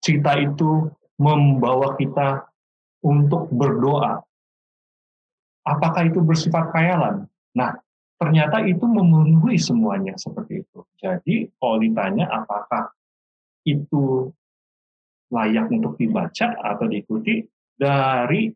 cita 0.00 0.32
itu 0.40 0.88
membawa 1.18 1.98
kita 1.98 2.46
untuk 3.04 3.50
berdoa? 3.50 4.22
Apakah 5.66 6.06
itu 6.06 6.22
bersifat 6.22 6.70
khayalan? 6.70 7.26
Nah, 7.58 7.74
ternyata 8.16 8.62
itu 8.62 8.86
memenuhi 8.86 9.58
semuanya 9.58 10.14
seperti 10.14 10.62
itu. 10.62 10.80
Jadi 10.96 11.50
kalau 11.58 11.82
ditanya 11.82 12.30
apakah 12.30 12.94
itu 13.66 14.30
layak 15.34 15.66
untuk 15.74 15.98
dibaca 15.98 16.54
atau 16.54 16.86
diikuti 16.86 17.42
dari 17.74 18.48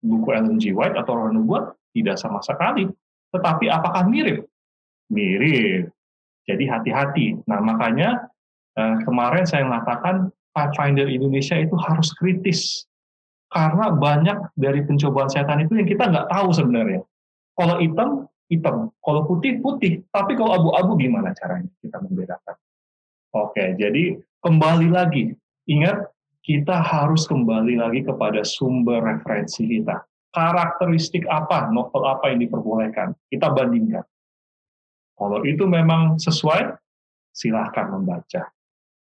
buku 0.00 0.28
Ellen 0.32 0.56
G. 0.56 0.72
White 0.72 0.96
atau 0.96 1.12
Roh 1.12 1.30
Nubuat 1.30 1.76
tidak 1.92 2.16
sama 2.16 2.40
sekali. 2.40 2.88
Tetapi 3.28 3.68
apakah 3.68 4.08
mirip? 4.08 4.48
Mirip. 5.12 5.92
Jadi 6.48 6.64
hati-hati. 6.64 7.36
Nah 7.44 7.60
makanya 7.60 8.32
eh, 8.80 8.96
kemarin 9.04 9.44
saya 9.44 9.68
mengatakan 9.68 10.32
Pathfinder 10.56 11.06
Indonesia 11.06 11.60
itu 11.60 11.76
harus 11.76 12.10
kritis 12.16 12.87
karena 13.48 13.92
banyak 13.92 14.38
dari 14.56 14.84
pencobaan 14.84 15.32
setan 15.32 15.64
itu 15.64 15.76
yang 15.76 15.88
kita 15.88 16.04
nggak 16.08 16.28
tahu 16.28 16.48
sebenarnya. 16.52 17.00
Kalau 17.56 17.80
hitam 17.80 18.28
hitam. 18.48 18.90
Kalau 19.04 19.22
putih, 19.28 19.60
putih. 19.60 20.02
Tapi 20.10 20.34
kalau 20.34 20.56
abu-abu 20.56 20.96
gimana 20.96 21.32
caranya 21.36 21.68
kita 21.84 22.00
membedakan? 22.00 22.56
Oke, 23.36 23.76
jadi 23.76 24.16
kembali 24.40 24.88
lagi. 24.88 25.36
Ingat, 25.68 26.08
kita 26.40 26.80
harus 26.80 27.28
kembali 27.28 27.76
lagi 27.76 28.00
kepada 28.00 28.40
sumber 28.40 29.04
referensi 29.04 29.68
kita. 29.68 30.00
Karakteristik 30.32 31.28
apa, 31.28 31.68
novel 31.68 32.08
apa 32.08 32.32
yang 32.32 32.40
diperbolehkan. 32.40 33.12
Kita 33.28 33.52
bandingkan. 33.52 34.04
Kalau 35.12 35.44
itu 35.44 35.68
memang 35.68 36.16
sesuai, 36.16 36.72
silahkan 37.36 37.92
membaca. 37.92 38.48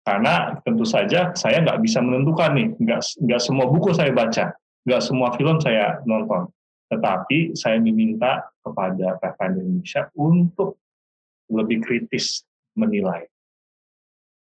Karena 0.07 0.55
tentu 0.63 0.87
saja 0.87 1.35
saya 1.35 1.59
nggak 1.67 1.83
bisa 1.83 1.99
menentukan 1.99 2.55
nih, 2.55 2.71
nggak, 2.79 3.01
nggak 3.27 3.41
semua 3.43 3.67
buku 3.67 3.91
saya 3.91 4.15
baca, 4.15 4.55
nggak 4.87 5.03
semua 5.03 5.35
film 5.35 5.59
saya 5.59 5.99
nonton. 6.07 6.47
Tetapi 6.87 7.59
saya 7.59 7.75
meminta 7.83 8.47
kepada 8.63 9.19
Pathfinder 9.19 9.59
Indonesia 9.59 10.07
untuk 10.15 10.79
lebih 11.51 11.83
kritis 11.83 12.47
menilai. 12.79 13.27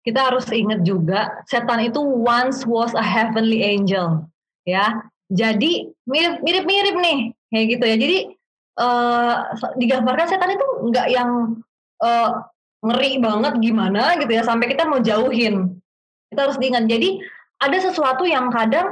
Kita 0.01 0.33
harus 0.33 0.49
ingat 0.49 0.81
juga, 0.81 1.45
setan 1.45 1.85
itu 1.85 2.01
once 2.01 2.65
was 2.65 2.97
a 2.97 3.05
heavenly 3.05 3.61
angel, 3.61 4.25
ya. 4.65 5.05
Jadi 5.29 5.93
mirip-mirip 6.09 6.97
nih, 6.97 7.29
kayak 7.53 7.65
gitu 7.77 7.83
ya. 7.85 7.95
Jadi 8.01 8.17
uh, 8.81 9.53
digambarkan 9.77 10.27
setan 10.27 10.57
itu 10.57 10.67
nggak 10.89 11.07
yang 11.13 11.61
uh, 12.01 12.41
ngeri 12.83 13.23
banget 13.23 13.53
gimana 13.63 14.19
gitu 14.19 14.31
ya, 14.35 14.43
sampai 14.43 14.67
kita 14.67 14.83
mau 14.83 14.99
jauhin. 14.99 15.79
Kita 16.27 16.49
harus 16.49 16.59
diingat. 16.59 16.85
Jadi 16.91 17.23
ada 17.63 17.77
sesuatu 17.79 18.27
yang 18.27 18.51
kadang 18.51 18.91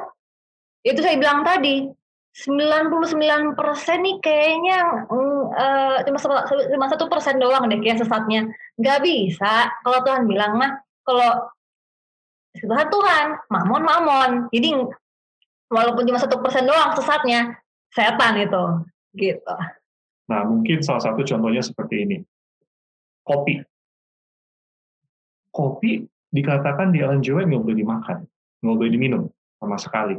itu 0.81 0.98
saya 1.03 1.19
bilang 1.19 1.43
tadi 1.43 1.91
99% 2.31 3.60
nih 4.07 4.15
kayaknya 4.24 4.79
uh, 5.12 6.00
cuma 6.71 6.88
satu 6.88 7.12
persen 7.12 7.43
doang 7.43 7.67
deh 7.67 7.79
kayak 7.83 8.00
sesatnya. 8.00 8.48
Nggak 8.79 9.03
bisa. 9.03 9.67
Kalau 9.83 10.00
Tuhan 10.07 10.24
bilang 10.31 10.55
mah, 10.55 10.79
kalau 11.03 11.51
Tuhan 12.55 12.88
Tuhan, 12.88 13.25
mamon 13.51 13.83
mamon. 13.83 14.31
Jadi 14.55 14.79
walaupun 15.67 16.03
cuma 16.07 16.19
satu 16.19 16.39
persen 16.39 16.63
doang 16.67 16.95
sesatnya, 16.95 17.60
setan 17.91 18.39
itu, 18.39 18.63
gitu. 19.15 19.55
Nah 20.27 20.48
mungkin 20.48 20.79
salah 20.83 21.03
satu 21.03 21.24
contohnya 21.24 21.63
seperti 21.63 22.07
ini, 22.07 22.17
kopi. 23.27 23.60
Kopi 25.51 26.03
dikatakan 26.31 26.96
di 26.96 27.03
Ellen 27.03 27.20
G. 27.20 27.36
nggak 27.36 27.62
boleh 27.62 27.77
dimakan, 27.77 28.24
nggak 28.63 28.75
boleh 28.75 28.91
diminum 28.91 29.24
sama 29.60 29.75
sekali. 29.75 30.15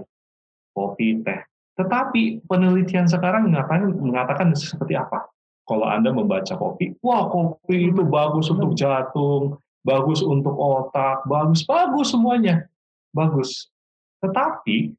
Kopi, 0.72 1.20
teh, 1.20 1.40
tetapi 1.72 2.44
penelitian 2.44 3.08
sekarang 3.08 3.48
mengatakan, 3.48 3.88
mengatakan 3.96 4.48
seperti 4.52 4.92
apa? 4.96 5.24
Kalau 5.64 5.88
Anda 5.88 6.12
membaca 6.12 6.52
kopi, 6.58 6.92
wah 7.00 7.30
kopi 7.32 7.88
itu 7.88 8.02
bagus 8.04 8.52
untuk 8.52 8.76
jantung, 8.76 9.56
bagus 9.86 10.20
untuk 10.20 10.52
otak, 10.52 11.24
bagus, 11.24 11.64
bagus 11.64 12.12
semuanya. 12.12 12.66
Bagus. 13.14 13.72
Tetapi 14.20 14.92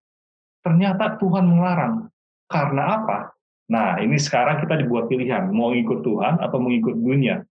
ternyata 0.66 1.20
Tuhan 1.20 1.46
melarang. 1.46 2.10
Karena 2.50 3.02
apa? 3.02 3.34
Nah, 3.70 3.98
ini 4.02 4.18
sekarang 4.18 4.62
kita 4.62 4.78
dibuat 4.82 5.10
pilihan, 5.10 5.50
mau 5.50 5.74
ikut 5.74 6.02
Tuhan 6.02 6.42
atau 6.42 6.58
mengikut 6.62 6.96
dunia. 6.96 7.42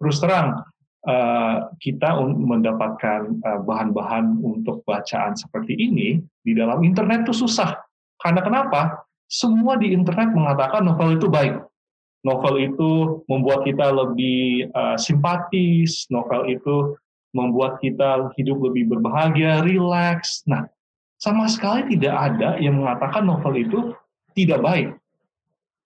Terus 0.00 0.16
terang, 0.20 0.64
eh, 1.06 1.56
kita 1.80 2.20
mendapatkan 2.24 3.20
eh, 3.40 3.60
bahan-bahan 3.64 4.40
untuk 4.40 4.82
bacaan 4.84 5.36
seperti 5.36 5.76
ini 5.76 6.20
di 6.44 6.52
dalam 6.56 6.84
internet 6.84 7.28
itu 7.28 7.46
susah 7.46 7.76
karena 8.20 8.40
kenapa? 8.44 8.80
Semua 9.26 9.80
di 9.80 9.96
internet 9.96 10.36
mengatakan 10.36 10.84
novel 10.84 11.16
itu 11.16 11.26
baik. 11.32 11.56
Novel 12.20 12.54
itu 12.60 12.90
membuat 13.32 13.64
kita 13.64 13.88
lebih 13.88 14.68
uh, 14.76 14.96
simpatis, 15.00 16.04
novel 16.12 16.52
itu 16.52 17.00
membuat 17.32 17.80
kita 17.80 18.28
hidup 18.36 18.60
lebih 18.60 18.92
berbahagia, 18.92 19.64
rileks. 19.64 20.44
Nah, 20.44 20.68
sama 21.16 21.48
sekali 21.48 21.96
tidak 21.96 22.12
ada 22.12 22.60
yang 22.60 22.76
mengatakan 22.76 23.24
novel 23.24 23.56
itu 23.56 23.78
tidak 24.36 24.60
baik. 24.60 24.88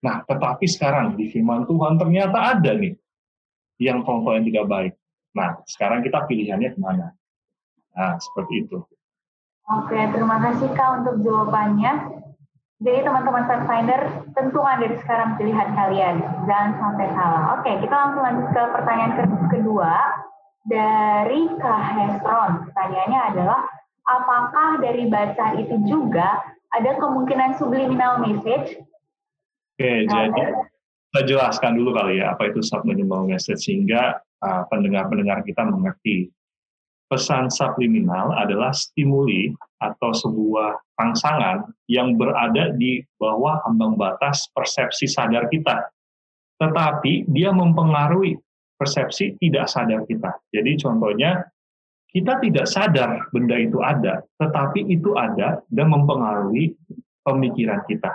Nah, 0.03 0.27
tetapi 0.27 0.67
sekarang 0.67 1.15
di 1.15 1.31
firman 1.31 1.71
Tuhan 1.71 2.01
ternyata 2.01 2.59
ada 2.59 2.75
nih 2.75 2.99
yang 3.79 4.03
novel 4.03 4.43
yang 4.43 4.47
tidak 4.51 4.67
baik. 4.67 4.93
Nah, 5.35 5.59
sekarang 5.67 6.07
kita 6.07 6.25
pilihannya 6.31 6.71
ke 6.75 6.81
mana? 6.81 7.11
Nah, 7.95 8.15
seperti 8.23 8.67
itu. 8.67 8.79
Oke, 9.65 9.97
terima 9.97 10.39
kasih 10.39 10.71
Kak 10.77 11.03
untuk 11.03 11.25
jawabannya. 11.25 12.23
Jadi 12.85 13.01
teman-teman 13.01 13.49
Pathfinder 13.49 14.01
tentukan 14.37 14.77
dari 14.83 14.97
sekarang 15.01 15.41
pilihan 15.41 15.73
kalian, 15.73 16.15
jangan 16.45 16.71
sampai 16.77 17.07
salah. 17.17 17.43
Oke, 17.57 17.71
kita 17.81 17.95
langsung 17.95 18.23
lanjut 18.23 18.47
ke 18.53 18.63
pertanyaan 18.77 19.13
kedua 19.49 19.95
dari 20.69 21.41
Kak 21.57 21.83
Hesron. 21.97 22.51
Pertanyaannya 22.69 23.21
adalah, 23.33 23.61
apakah 24.05 24.85
dari 24.85 25.09
bacaan 25.09 25.65
itu 25.65 25.81
juga 25.89 26.45
ada 26.77 26.91
kemungkinan 27.01 27.57
subliminal 27.57 28.21
message? 28.21 28.77
Oke, 29.75 30.05
nah, 30.05 30.29
jadi 30.29 30.53
kita 31.15 31.31
jelaskan 31.31 31.79
dulu 31.79 31.95
kali 31.95 32.19
ya 32.19 32.35
apa 32.35 32.51
itu 32.51 32.59
subliminal 32.59 33.23
message 33.23 33.71
sehingga 33.71 34.19
uh, 34.43 34.67
pendengar-pendengar 34.67 35.47
kita 35.47 35.63
mengerti. 35.63 36.27
pesan 37.07 37.47
subliminal 37.47 38.35
adalah 38.35 38.75
stimuli 38.75 39.55
atau 39.79 40.11
sebuah 40.11 40.75
rangsangan 40.99 41.63
yang 41.87 42.19
berada 42.19 42.75
di 42.75 42.99
bawah 43.21 43.63
ambang 43.71 43.95
batas 43.95 44.51
persepsi 44.51 45.07
sadar 45.07 45.47
kita. 45.47 45.85
Tetapi 46.59 47.31
dia 47.31 47.55
mempengaruhi 47.55 48.35
persepsi 48.75 49.39
tidak 49.39 49.71
sadar 49.71 50.03
kita. 50.11 50.35
Jadi 50.51 50.75
contohnya, 50.81 51.45
kita 52.11 52.41
tidak 52.43 52.67
sadar 52.67 53.31
benda 53.31 53.63
itu 53.63 53.79
ada, 53.79 54.25
tetapi 54.41 54.89
itu 54.91 55.15
ada 55.15 55.63
dan 55.71 55.87
mempengaruhi 55.95 56.75
pemikiran 57.23 57.85
kita. 57.87 58.11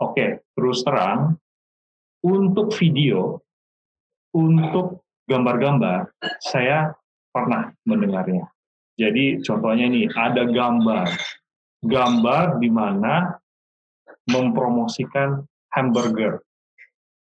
Oke, 0.00 0.46
terus 0.56 0.80
terang, 0.86 1.36
untuk 2.26 2.74
video, 2.74 3.38
untuk 4.34 5.06
gambar-gambar, 5.30 6.10
saya 6.42 6.90
pernah 7.30 7.70
mendengarnya. 7.86 8.50
Jadi 8.98 9.44
contohnya 9.46 9.86
ini 9.86 10.10
ada 10.10 10.48
gambar, 10.48 11.06
gambar 11.86 12.58
di 12.58 12.70
mana 12.72 13.38
mempromosikan 14.26 15.46
hamburger 15.70 16.42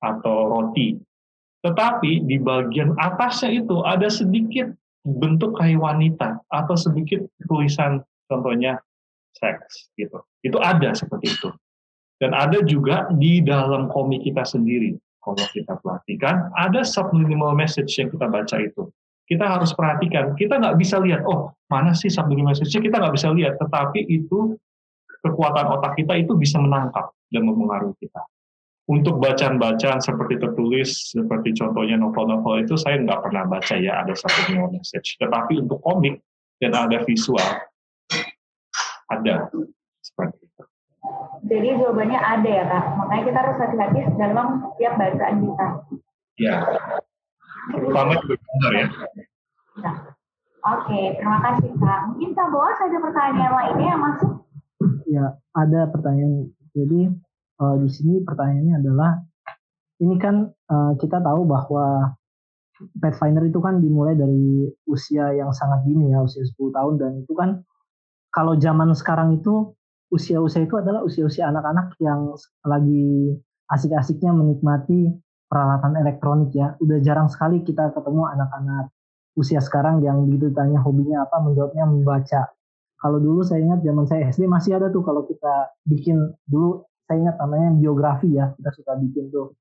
atau 0.05 0.53
roti. 0.53 0.95
Tetapi 1.63 2.27
di 2.27 2.37
bagian 2.39 2.95
atasnya 2.99 3.65
itu 3.65 3.83
ada 3.83 4.07
sedikit 4.07 4.71
bentuk 5.03 5.59
wanita 5.59 6.39
atau 6.47 6.75
sedikit 6.79 7.23
tulisan 7.51 8.03
contohnya 8.31 8.79
seks 9.35 9.91
gitu. 9.99 10.23
Itu 10.45 10.59
ada 10.63 10.95
seperti 10.95 11.33
itu. 11.33 11.49
Dan 12.23 12.39
ada 12.39 12.63
juga 12.63 13.11
di 13.19 13.43
dalam 13.43 13.91
komik 13.91 14.23
kita 14.23 14.47
sendiri. 14.47 14.95
Kalau 15.19 15.43
kita 15.51 15.75
perhatikan, 15.83 16.55
ada 16.55 16.87
subliminal 16.87 17.51
message 17.59 17.99
yang 17.99 18.15
kita 18.15 18.31
baca 18.31 18.63
itu 18.63 18.87
kita 19.33 19.49
harus 19.49 19.73
perhatikan. 19.73 20.37
Kita 20.37 20.61
nggak 20.61 20.77
bisa 20.77 21.01
lihat, 21.01 21.25
oh 21.25 21.57
mana 21.73 21.97
sih 21.97 22.13
subliminal 22.13 22.53
message 22.53 22.75
kita 22.75 23.01
nggak 23.01 23.15
bisa 23.15 23.33
lihat, 23.33 23.57
tetapi 23.57 24.05
itu 24.11 24.61
kekuatan 25.23 25.73
otak 25.79 25.97
kita 25.97 26.19
itu 26.21 26.35
bisa 26.35 26.59
menangkap 26.59 27.15
dan 27.33 27.47
mempengaruhi 27.47 27.97
kita. 28.03 28.23
Untuk 28.91 29.23
bacaan-bacaan 29.23 30.03
seperti 30.03 30.43
tertulis, 30.43 31.15
seperti 31.15 31.55
contohnya 31.55 31.95
novel-novel 31.97 32.67
itu 32.67 32.75
saya 32.75 32.99
nggak 32.99 33.25
pernah 33.25 33.47
baca 33.47 33.75
ya 33.79 34.03
ada 34.03 34.13
subliminal 34.13 34.75
message. 34.75 35.17
Tetapi 35.23 35.63
untuk 35.63 35.79
komik 35.81 36.19
dan 36.59 36.75
ada 36.75 36.99
visual, 37.07 37.63
ada 39.07 39.49
seperti. 40.03 40.42
Jadi 41.43 41.69
jawabannya 41.75 42.21
ada 42.23 42.51
ya 42.51 42.65
kak, 42.71 42.85
makanya 42.97 43.23
kita 43.27 43.39
harus 43.43 43.57
hati-hati 43.59 43.99
dalam 44.15 44.47
setiap 44.63 44.95
bacaan 44.95 45.37
kita. 45.43 45.67
Ya, 46.39 46.57
Terutama 47.71 48.19
juga 48.23 48.35
benar 48.39 48.73
ya. 48.75 48.87
Nah, 49.83 49.97
Oke, 50.63 51.19
terima 51.19 51.43
kasih 51.43 51.75
Kak. 51.75 52.01
Mungkin 52.15 52.39
Kak 52.39 52.49
Boas 52.55 52.79
ada 52.79 52.99
pertanyaan 53.03 53.55
lainnya 53.59 53.87
yang 53.99 54.03
masuk? 54.03 54.33
Ya, 55.11 55.27
ada 55.59 55.91
pertanyaan. 55.91 56.55
Jadi 56.71 57.11
uh, 57.59 57.77
di 57.83 57.89
sini 57.91 58.23
pertanyaannya 58.23 58.79
adalah, 58.79 59.27
ini 59.99 60.15
kan 60.23 60.55
uh, 60.71 60.95
kita 61.03 61.19
tahu 61.19 61.51
bahwa 61.51 62.15
Pathfinder 62.95 63.43
itu 63.43 63.59
kan 63.59 63.83
dimulai 63.83 64.15
dari 64.15 64.71
usia 64.87 65.35
yang 65.35 65.51
sangat 65.51 65.83
dini 65.83 66.15
ya, 66.15 66.23
usia 66.23 66.47
10 66.47 66.55
tahun 66.55 66.95
dan 66.99 67.13
itu 67.27 67.35
kan 67.35 67.67
kalau 68.31 68.55
zaman 68.55 68.95
sekarang 68.95 69.43
itu 69.43 69.75
usia-usia 70.13 70.69
itu 70.69 70.77
adalah 70.77 71.01
usia-usia 71.01 71.49
anak-anak 71.49 71.97
yang 72.05 72.37
lagi 72.69 73.33
asik-asiknya 73.73 74.37
menikmati 74.37 75.09
peralatan 75.49 75.97
elektronik 75.97 76.53
ya. 76.53 76.77
Udah 76.85 77.01
jarang 77.01 77.33
sekali 77.33 77.65
kita 77.65 77.97
ketemu 77.97 78.29
anak-anak 78.29 78.93
usia 79.33 79.65
sekarang 79.65 80.05
yang 80.05 80.29
begitu 80.29 80.53
tanya 80.53 80.85
hobinya 80.85 81.25
apa, 81.25 81.41
menjawabnya 81.41 81.89
membaca. 81.89 82.53
Kalau 83.01 83.19
dulu 83.19 83.41
saya 83.43 83.65
ingat 83.65 83.81
zaman 83.81 84.05
saya 84.05 84.29
SD 84.29 84.45
masih 84.47 84.79
ada 84.79 84.93
tuh 84.93 85.03
kalau 85.03 85.25
kita 85.25 85.73
bikin 85.89 86.37
dulu 86.47 86.85
saya 87.09 87.19
ingat 87.19 87.37
namanya 87.41 87.69
biografi 87.75 88.37
ya, 88.37 88.53
kita 88.61 88.71
suka 88.77 88.93
bikin 89.01 89.33
tuh 89.33 89.57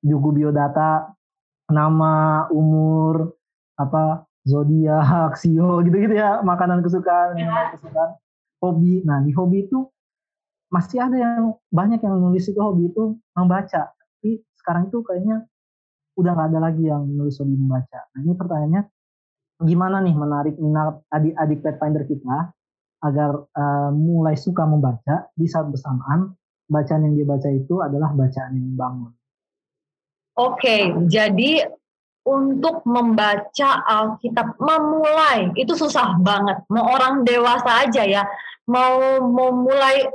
buku 0.00 0.30
biodata, 0.32 1.10
nama, 1.66 2.46
umur, 2.54 3.34
apa 3.76 4.24
zodiak, 4.46 5.34
sio 5.42 5.82
gitu-gitu 5.82 6.14
ya, 6.14 6.40
makanan 6.46 6.80
kesukaan, 6.80 7.34
minuman 7.34 7.74
kesukaan, 7.74 8.14
hobi. 8.62 9.02
Nah 9.02 9.20
di 9.26 9.34
hobi 9.34 9.66
itu 9.66 9.90
masih 10.72 10.98
ada 10.98 11.16
yang 11.16 11.54
banyak 11.70 12.02
yang 12.02 12.18
nulis 12.18 12.50
itu 12.50 12.58
hobi 12.58 12.90
itu 12.90 13.14
membaca 13.38 13.94
tapi 13.94 14.42
sekarang 14.58 14.90
itu 14.90 14.98
kayaknya 15.06 15.46
udah 16.16 16.32
nggak 16.32 16.48
ada 16.50 16.60
lagi 16.72 16.82
yang 16.88 17.06
nulis 17.06 17.38
hobi 17.38 17.54
membaca. 17.54 18.08
Nah 18.16 18.20
ini 18.24 18.34
pertanyaannya 18.34 18.82
gimana 19.62 20.02
nih 20.02 20.16
menarik 20.16 20.56
minat 20.58 21.00
adik-adik 21.12 21.60
Pathfinder 21.62 22.04
kita 22.08 22.50
agar 23.04 23.30
uh, 23.52 23.90
mulai 23.92 24.34
suka 24.34 24.64
membaca 24.66 25.30
di 25.36 25.46
saat 25.46 25.68
bersamaan 25.68 26.32
bacaan 26.66 27.06
yang 27.06 27.14
dia 27.14 27.26
baca 27.28 27.48
itu 27.52 27.74
adalah 27.78 28.10
bacaan 28.10 28.58
yang 28.58 28.66
membangun. 28.74 29.12
Oke, 30.36 30.92
jadi 31.08 31.64
untuk 32.26 32.82
membaca 32.84 33.70
Alkitab 33.86 34.58
memulai 34.58 35.54
itu 35.54 35.72
susah 35.78 36.18
banget. 36.20 36.66
Mau 36.68 36.84
orang 36.84 37.22
dewasa 37.22 37.86
aja 37.86 38.02
ya, 38.02 38.26
mau 38.66 39.22
memulai 39.22 40.10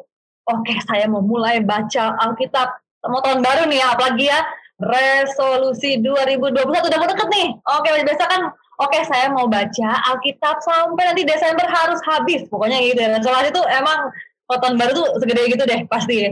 oke 0.52 0.68
okay, 0.68 0.78
saya 0.84 1.08
mau 1.08 1.24
mulai 1.24 1.64
baca 1.64 2.20
Alkitab 2.20 2.82
mau 3.10 3.22
tahun 3.26 3.42
baru 3.42 3.66
nih 3.66 3.82
ya, 3.82 3.88
apalagi 3.98 4.26
ya 4.30 4.40
resolusi 4.82 6.02
2021 6.02 6.70
udah 6.70 6.98
mau 6.98 7.10
deket 7.10 7.30
nih. 7.30 7.48
Oke, 7.78 7.90
biasa 8.02 8.24
kan 8.26 8.42
oke 8.82 9.00
saya 9.06 9.30
mau 9.30 9.46
baca 9.46 9.90
Alkitab 10.14 10.62
sampai 10.62 11.04
nanti 11.10 11.22
Desember 11.26 11.66
harus 11.66 12.02
habis. 12.06 12.46
Pokoknya 12.50 12.82
gitu 12.82 13.02
ya. 13.02 13.18
Resolusi 13.18 13.50
itu 13.54 13.62
emang 13.74 14.10
tahun 14.52 14.76
baru 14.76 14.92
tuh 14.92 15.08
segede 15.24 15.48
gitu 15.50 15.64
deh 15.66 15.82
pasti. 15.88 16.30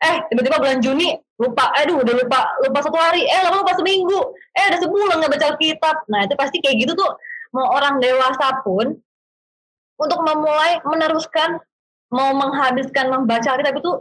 Eh, 0.00 0.16
tiba-tiba 0.32 0.56
bulan 0.56 0.80
Juni 0.80 1.12
lupa, 1.36 1.72
aduh 1.76 2.00
udah 2.00 2.14
lupa, 2.24 2.40
lupa 2.64 2.78
satu 2.80 2.96
hari, 2.96 3.20
eh 3.28 3.40
lama 3.44 3.60
lupa 3.60 3.76
seminggu, 3.76 4.32
eh 4.56 4.64
udah 4.72 4.80
sebulan 4.80 5.16
nggak 5.20 5.32
baca 5.36 5.46
Alkitab. 5.54 5.96
Nah 6.08 6.20
itu 6.24 6.34
pasti 6.40 6.56
kayak 6.64 6.88
gitu 6.88 6.92
tuh 6.96 7.10
mau 7.52 7.68
orang 7.76 8.00
dewasa 8.00 8.64
pun 8.64 8.96
untuk 10.00 10.20
memulai 10.24 10.80
meneruskan 10.88 11.60
mau 12.10 12.34
menghabiskan 12.34 13.08
membaca 13.08 13.54
Alkitab 13.54 13.78
itu 13.78 13.92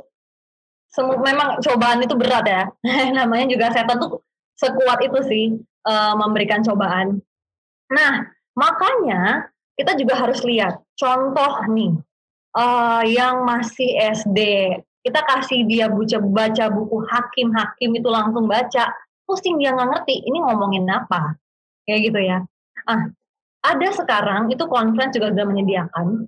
semu 0.90 1.22
memang 1.22 1.62
cobaan 1.62 2.02
itu 2.02 2.18
berat 2.18 2.46
ya. 2.46 2.64
Namanya 3.18 3.46
juga 3.50 3.70
setan 3.70 4.02
tuh 4.02 4.26
sekuat 4.58 5.00
itu 5.06 5.20
sih 5.30 5.46
uh, 5.86 6.14
memberikan 6.18 6.66
cobaan. 6.66 7.22
Nah, 7.94 8.26
makanya 8.58 9.50
kita 9.78 9.96
juga 9.96 10.20
harus 10.20 10.44
lihat 10.44 10.82
contoh 10.98 11.64
nih 11.70 11.94
uh, 12.58 13.06
yang 13.06 13.46
masih 13.46 13.96
SD. 14.12 14.40
Kita 15.00 15.24
kasih 15.24 15.64
dia 15.64 15.88
baca 15.88 16.20
baca 16.20 16.66
buku 16.68 17.08
hakim-hakim 17.08 17.96
itu 17.96 18.10
langsung 18.12 18.52
baca, 18.52 18.92
pusing 19.24 19.56
dia 19.56 19.72
nggak 19.72 19.90
ngerti 19.96 20.28
ini 20.28 20.44
ngomongin 20.44 20.84
apa, 20.92 21.40
kayak 21.88 22.12
gitu 22.12 22.20
ya. 22.20 22.44
Ah, 22.84 23.08
ada 23.64 23.88
sekarang 23.96 24.52
itu 24.52 24.68
conference 24.68 25.16
juga 25.16 25.32
sudah 25.32 25.48
menyediakan 25.48 26.28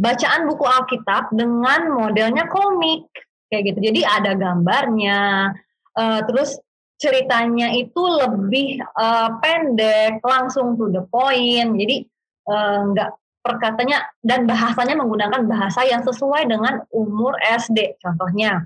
bacaan 0.00 0.48
buku 0.48 0.64
Alkitab 0.64 1.28
dengan 1.36 1.92
modelnya 1.92 2.48
komik 2.48 3.04
kayak 3.52 3.74
gitu. 3.74 3.92
Jadi 3.92 4.00
ada 4.00 4.32
gambarnya, 4.32 5.52
uh, 6.00 6.20
terus 6.24 6.56
ceritanya 6.96 7.76
itu 7.76 8.00
lebih 8.00 8.80
uh, 8.96 9.36
pendek, 9.44 10.24
langsung 10.24 10.80
to 10.80 10.88
the 10.88 11.04
point. 11.12 11.76
Jadi 11.76 12.08
uh, 12.48 12.88
nggak 12.96 13.10
perkatanya 13.44 14.08
dan 14.24 14.48
bahasanya 14.48 14.96
menggunakan 14.96 15.44
bahasa 15.44 15.84
yang 15.84 16.00
sesuai 16.00 16.48
dengan 16.48 16.80
umur 16.96 17.36
SD. 17.40 18.00
Contohnya, 18.00 18.64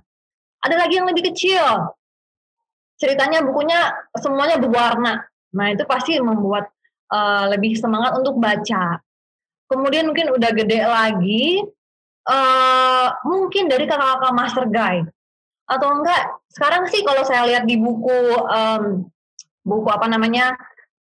ada 0.62 0.74
lagi 0.78 1.02
yang 1.02 1.10
lebih 1.10 1.34
kecil. 1.34 1.94
Ceritanya 2.94 3.42
bukunya 3.42 3.90
semuanya 4.22 4.62
berwarna. 4.62 5.26
Nah 5.54 5.66
itu 5.74 5.82
pasti 5.82 6.18
membuat 6.22 6.70
uh, 7.10 7.50
lebih 7.50 7.74
semangat 7.74 8.14
untuk 8.18 8.38
baca. 8.38 9.02
Kemudian 9.68 10.04
mungkin 10.08 10.28
udah 10.32 10.50
gede 10.52 10.80
lagi, 10.84 11.64
uh, 12.28 13.08
mungkin 13.24 13.68
dari 13.68 13.84
kakak-kakak 13.88 14.34
master 14.36 14.64
guide. 14.68 15.08
Atau 15.64 15.88
enggak 15.88 16.22
sekarang 16.52 16.84
sih 16.92 17.00
kalau 17.00 17.24
saya 17.24 17.48
lihat 17.48 17.64
di 17.64 17.80
buku 17.80 18.36
um, 18.36 19.08
buku 19.64 19.88
apa 19.88 20.06
namanya 20.12 20.52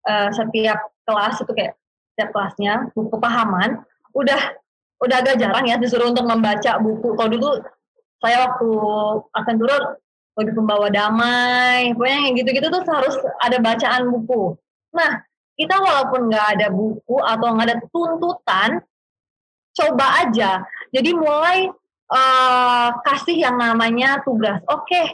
uh, 0.08 0.32
setiap 0.32 0.88
kelas 1.04 1.44
itu 1.44 1.52
kayak 1.52 1.76
setiap 2.16 2.32
kelasnya 2.32 2.88
buku 2.96 3.20
pahaman 3.20 3.84
udah 4.16 4.40
udah 5.04 5.16
agak 5.20 5.36
jarang 5.36 5.68
ya 5.68 5.76
disuruh 5.76 6.08
untuk 6.08 6.24
membaca 6.24 6.80
buku. 6.80 7.12
Kalau 7.12 7.28
dulu 7.28 7.50
saya 8.24 8.48
waktu 8.48 8.70
akan 9.36 9.54
turun 9.60 9.82
lagi 10.34 10.52
pembawa 10.56 10.88
damai 10.90 11.92
pokoknya 11.94 12.18
yang 12.26 12.34
gitu-gitu 12.40 12.66
tuh 12.72 12.82
harus 12.88 13.14
ada 13.44 13.60
bacaan 13.60 14.08
buku. 14.08 14.56
Nah 14.96 15.20
kita 15.54 15.76
walaupun 15.78 16.30
nggak 16.30 16.46
ada 16.58 16.66
buku 16.70 17.16
atau 17.22 17.48
nggak 17.54 17.66
ada 17.70 17.78
tuntutan 17.90 18.70
coba 19.74 20.06
aja. 20.26 20.62
Jadi 20.94 21.10
mulai 21.14 21.66
uh, 22.10 22.88
kasih 23.02 23.42
yang 23.42 23.58
namanya 23.58 24.22
tugas. 24.22 24.62
Oke, 24.70 24.86
okay, 24.86 25.06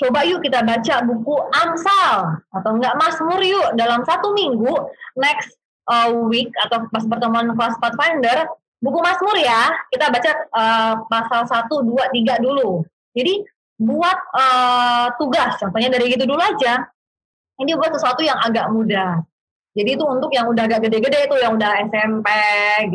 coba 0.00 0.24
yuk 0.24 0.40
kita 0.44 0.64
baca 0.64 1.04
buku 1.04 1.34
Amsal 1.52 2.40
atau 2.52 2.70
enggak 2.76 2.96
Mazmur 2.96 3.40
yuk 3.44 3.68
dalam 3.76 4.04
satu 4.08 4.32
minggu. 4.32 4.72
Next 5.20 5.56
uh, 5.88 6.12
week 6.28 6.52
atau 6.64 6.88
pas 6.88 7.04
pertemuan 7.04 7.52
kelas 7.52 7.76
Pathfinder, 7.80 8.48
buku 8.80 8.98
Mazmur 9.00 9.36
ya, 9.36 9.72
kita 9.92 10.08
baca 10.08 10.30
uh, 10.52 10.94
pasal 11.08 11.44
1, 11.44 11.68
2, 11.68 12.40
3 12.40 12.44
dulu. 12.44 12.84
Jadi 13.16 13.44
buat 13.76 14.18
uh, 14.32 15.12
tugas, 15.20 15.60
contohnya 15.60 15.92
dari 15.92 16.08
gitu 16.12 16.24
dulu 16.24 16.40
aja. 16.40 16.88
Ini 17.56 17.72
buat 17.76 17.92
sesuatu 17.92 18.20
yang 18.20 18.36
agak 18.36 18.68
mudah. 18.68 19.24
Jadi 19.76 19.92
itu 19.92 20.04
untuk 20.08 20.32
yang 20.32 20.48
udah 20.48 20.64
agak 20.64 20.88
gede-gede 20.88 21.28
itu, 21.28 21.36
yang 21.36 21.60
udah 21.60 21.84
SMP 21.84 22.28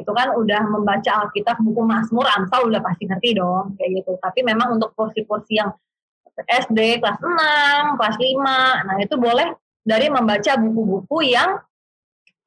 gitu 0.01 0.11
kan, 0.17 0.33
udah 0.33 0.65
membaca 0.65 1.11
Alkitab, 1.21 1.61
buku 1.61 1.85
Mazmur, 1.85 2.25
Amsal 2.25 2.73
udah 2.73 2.81
pasti 2.81 3.05
ngerti 3.05 3.37
dong, 3.37 3.77
kayak 3.77 4.01
gitu. 4.01 4.17
Tapi 4.17 4.41
memang 4.41 4.81
untuk 4.81 4.89
porsi-porsi 4.97 5.61
yang 5.61 5.69
SD 6.41 6.97
kelas 6.97 7.21
6, 7.21 8.01
kelas 8.01 8.17
5, 8.17 8.87
nah 8.89 8.97
itu 8.97 9.13
boleh 9.13 9.53
dari 9.85 10.09
membaca 10.09 10.57
buku-buku 10.57 11.29
yang 11.29 11.61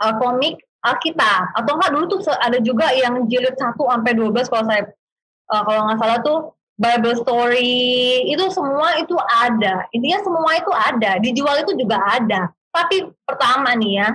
uh, 0.03 0.15
komik 0.19 0.59
Alkitab. 0.83 1.55
Atau 1.55 1.79
enggak 1.79 1.95
dulu 1.95 2.05
tuh 2.19 2.21
ada 2.35 2.59
juga 2.59 2.91
yang 2.91 3.31
jilid 3.31 3.55
1 3.55 3.71
sampai 3.79 4.13
12 4.19 4.51
kalau 4.51 4.65
saya 4.67 4.83
uh, 5.55 5.63
kalau 5.63 5.81
nggak 5.87 5.99
salah 6.03 6.19
tuh 6.27 6.39
Bible 6.75 7.23
story. 7.23 8.27
Itu 8.35 8.51
semua 8.51 8.99
itu 8.99 9.15
ada. 9.15 9.87
Intinya 9.95 10.27
semua 10.27 10.51
itu 10.59 10.73
ada. 10.75 11.23
Dijual 11.23 11.63
itu 11.63 11.79
juga 11.79 12.03
ada 12.03 12.51
tapi 12.75 13.07
pertama 13.23 13.79
nih 13.79 14.03
ya 14.03 14.09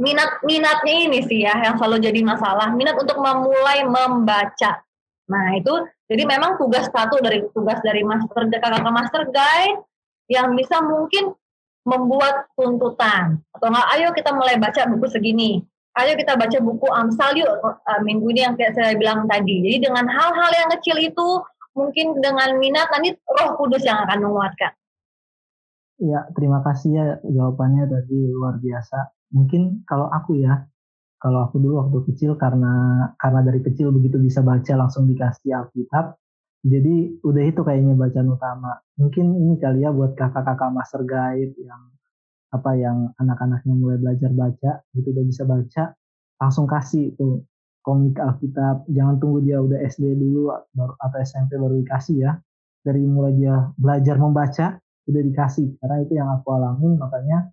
minat 0.00 0.44
minatnya 0.44 0.94
ini 1.08 1.20
sih 1.24 1.44
ya 1.44 1.56
yang 1.60 1.80
selalu 1.80 2.04
jadi 2.04 2.20
masalah 2.24 2.72
minat 2.76 2.96
untuk 2.96 3.16
memulai 3.20 3.84
membaca. 3.84 4.80
Nah 5.28 5.46
itu 5.56 5.72
jadi 6.08 6.28
memang 6.28 6.60
tugas 6.60 6.88
satu 6.88 7.20
dari 7.24 7.44
tugas 7.52 7.80
dari 7.80 8.04
master 8.04 8.48
kakak 8.52 8.84
master 8.84 9.28
guide 9.28 9.80
yang 10.28 10.52
bisa 10.56 10.80
mungkin 10.80 11.36
membuat 11.84 12.48
tuntutan. 12.56 13.40
Atau 13.52 13.68
nggak 13.72 13.88
ayo 13.96 14.08
kita 14.16 14.32
mulai 14.32 14.56
baca 14.56 14.88
buku 14.88 15.06
segini. 15.08 15.60
Ayo 15.96 16.16
kita 16.16 16.36
baca 16.36 16.58
buku 16.62 16.86
Amsal 16.88 17.36
yuk 17.36 17.50
uh, 17.60 18.00
minggu 18.00 18.24
ini 18.32 18.40
yang 18.46 18.54
kayak 18.56 18.76
saya 18.76 18.96
bilang 18.96 19.28
tadi. 19.28 19.60
Jadi 19.68 19.84
dengan 19.84 20.08
hal-hal 20.08 20.50
yang 20.54 20.68
kecil 20.80 20.96
itu 20.96 21.28
mungkin 21.76 22.16
dengan 22.24 22.56
minat 22.56 22.88
nanti 22.88 23.12
Roh 23.28 23.56
Kudus 23.60 23.84
yang 23.84 24.00
akan 24.08 24.24
menguatkan 24.24 24.72
ya 26.00 26.26
terima 26.32 26.64
kasih 26.64 26.90
ya 26.96 27.06
jawabannya 27.28 27.84
tadi 27.86 28.18
luar 28.32 28.56
biasa 28.56 29.12
mungkin 29.36 29.84
kalau 29.84 30.08
aku 30.08 30.40
ya 30.40 30.64
kalau 31.20 31.44
aku 31.44 31.60
dulu 31.60 31.84
waktu 31.84 31.98
kecil 32.12 32.34
karena 32.40 33.06
karena 33.20 33.40
dari 33.44 33.60
kecil 33.60 33.92
begitu 33.92 34.16
bisa 34.16 34.40
baca 34.40 34.72
langsung 34.74 35.04
dikasih 35.04 35.52
Alkitab 35.52 36.16
jadi 36.60 37.16
udah 37.24 37.42
itu 37.48 37.60
kayaknya 37.64 37.96
bacaan 37.96 38.28
utama. 38.36 38.76
Mungkin 39.00 39.32
ini 39.32 39.56
kali 39.56 39.80
ya 39.80 39.96
buat 39.96 40.12
kakak-kakak 40.12 40.70
master 40.76 41.02
guide 41.08 41.56
yang 41.56 41.88
apa 42.52 42.70
yang 42.76 43.08
anak-anaknya 43.16 43.72
mulai 43.72 43.96
belajar 43.96 44.30
baca, 44.34 44.72
gitu 44.92 45.08
udah 45.14 45.24
bisa 45.24 45.42
baca, 45.48 45.96
langsung 46.36 46.68
kasih 46.68 47.16
itu 47.16 47.40
komik 47.80 48.20
Alkitab. 48.20 48.84
Jangan 48.92 49.16
tunggu 49.16 49.40
dia 49.40 49.56
udah 49.56 49.80
SD 49.88 50.20
dulu 50.20 50.52
atau 50.76 51.18
SMP 51.24 51.56
baru 51.56 51.80
dikasih 51.80 52.16
ya. 52.28 52.32
Dari 52.84 53.00
mulai 53.08 53.32
dia 53.40 53.72
belajar 53.80 54.16
membaca 54.20 54.66
udah 55.08 55.22
dikasih. 55.24 55.78
Karena 55.80 55.96
itu 56.04 56.12
yang 56.18 56.28
aku 56.28 56.52
alamin 56.52 57.00
makanya 57.00 57.48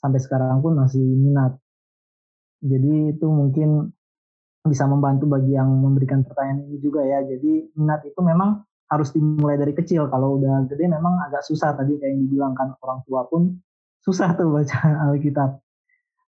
sampai 0.00 0.20
sekarang 0.20 0.60
pun 0.60 0.76
masih 0.76 1.00
minat. 1.00 1.56
Jadi 2.60 3.16
itu 3.16 3.26
mungkin 3.28 3.88
bisa 4.60 4.84
membantu 4.84 5.24
bagi 5.24 5.56
yang 5.56 5.72
memberikan 5.72 6.20
pertanyaan 6.20 6.68
ini 6.68 6.76
juga 6.80 7.00
ya. 7.04 7.24
Jadi 7.24 7.72
minat 7.76 8.04
itu 8.04 8.20
memang 8.20 8.60
harus 8.90 9.14
dimulai 9.14 9.56
dari 9.56 9.72
kecil. 9.72 10.10
Kalau 10.12 10.36
udah 10.36 10.68
gede 10.68 10.90
memang 10.90 11.22
agak 11.24 11.46
susah 11.46 11.72
tadi 11.72 11.96
kayak 11.96 12.10
yang 12.12 12.20
dibilang 12.28 12.52
kan 12.52 12.76
orang 12.84 13.00
tua 13.08 13.24
pun 13.30 13.56
susah 14.04 14.36
tuh 14.36 14.52
baca 14.52 14.78
Alkitab. 15.08 15.50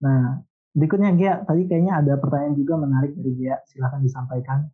Nah, 0.04 0.44
berikutnya 0.76 1.16
Gia, 1.16 1.34
tadi 1.48 1.66
kayaknya 1.66 2.04
ada 2.04 2.14
pertanyaan 2.20 2.56
juga 2.60 2.74
menarik 2.76 3.16
dari 3.16 3.32
Gia. 3.40 3.56
Silahkan 3.70 4.04
disampaikan. 4.04 4.68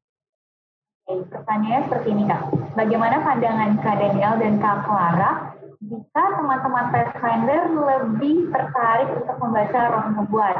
Pertanyaannya 1.03 1.82
seperti 1.91 2.08
ini 2.15 2.23
Kak. 2.25 2.41
Bagaimana 2.79 3.19
pandangan 3.19 3.75
Kak 3.84 3.95
Daniel 3.99 4.39
dan 4.39 4.53
Kak 4.63 4.88
Clara 4.88 5.53
jika 5.84 6.24
teman-teman 6.39 6.86
Pathfinder 6.91 7.62
lebih 7.76 8.50
tertarik 8.52 9.10
untuk 9.19 9.38
membaca 9.39 9.80
roh 9.91 10.06
nubuat? 10.15 10.58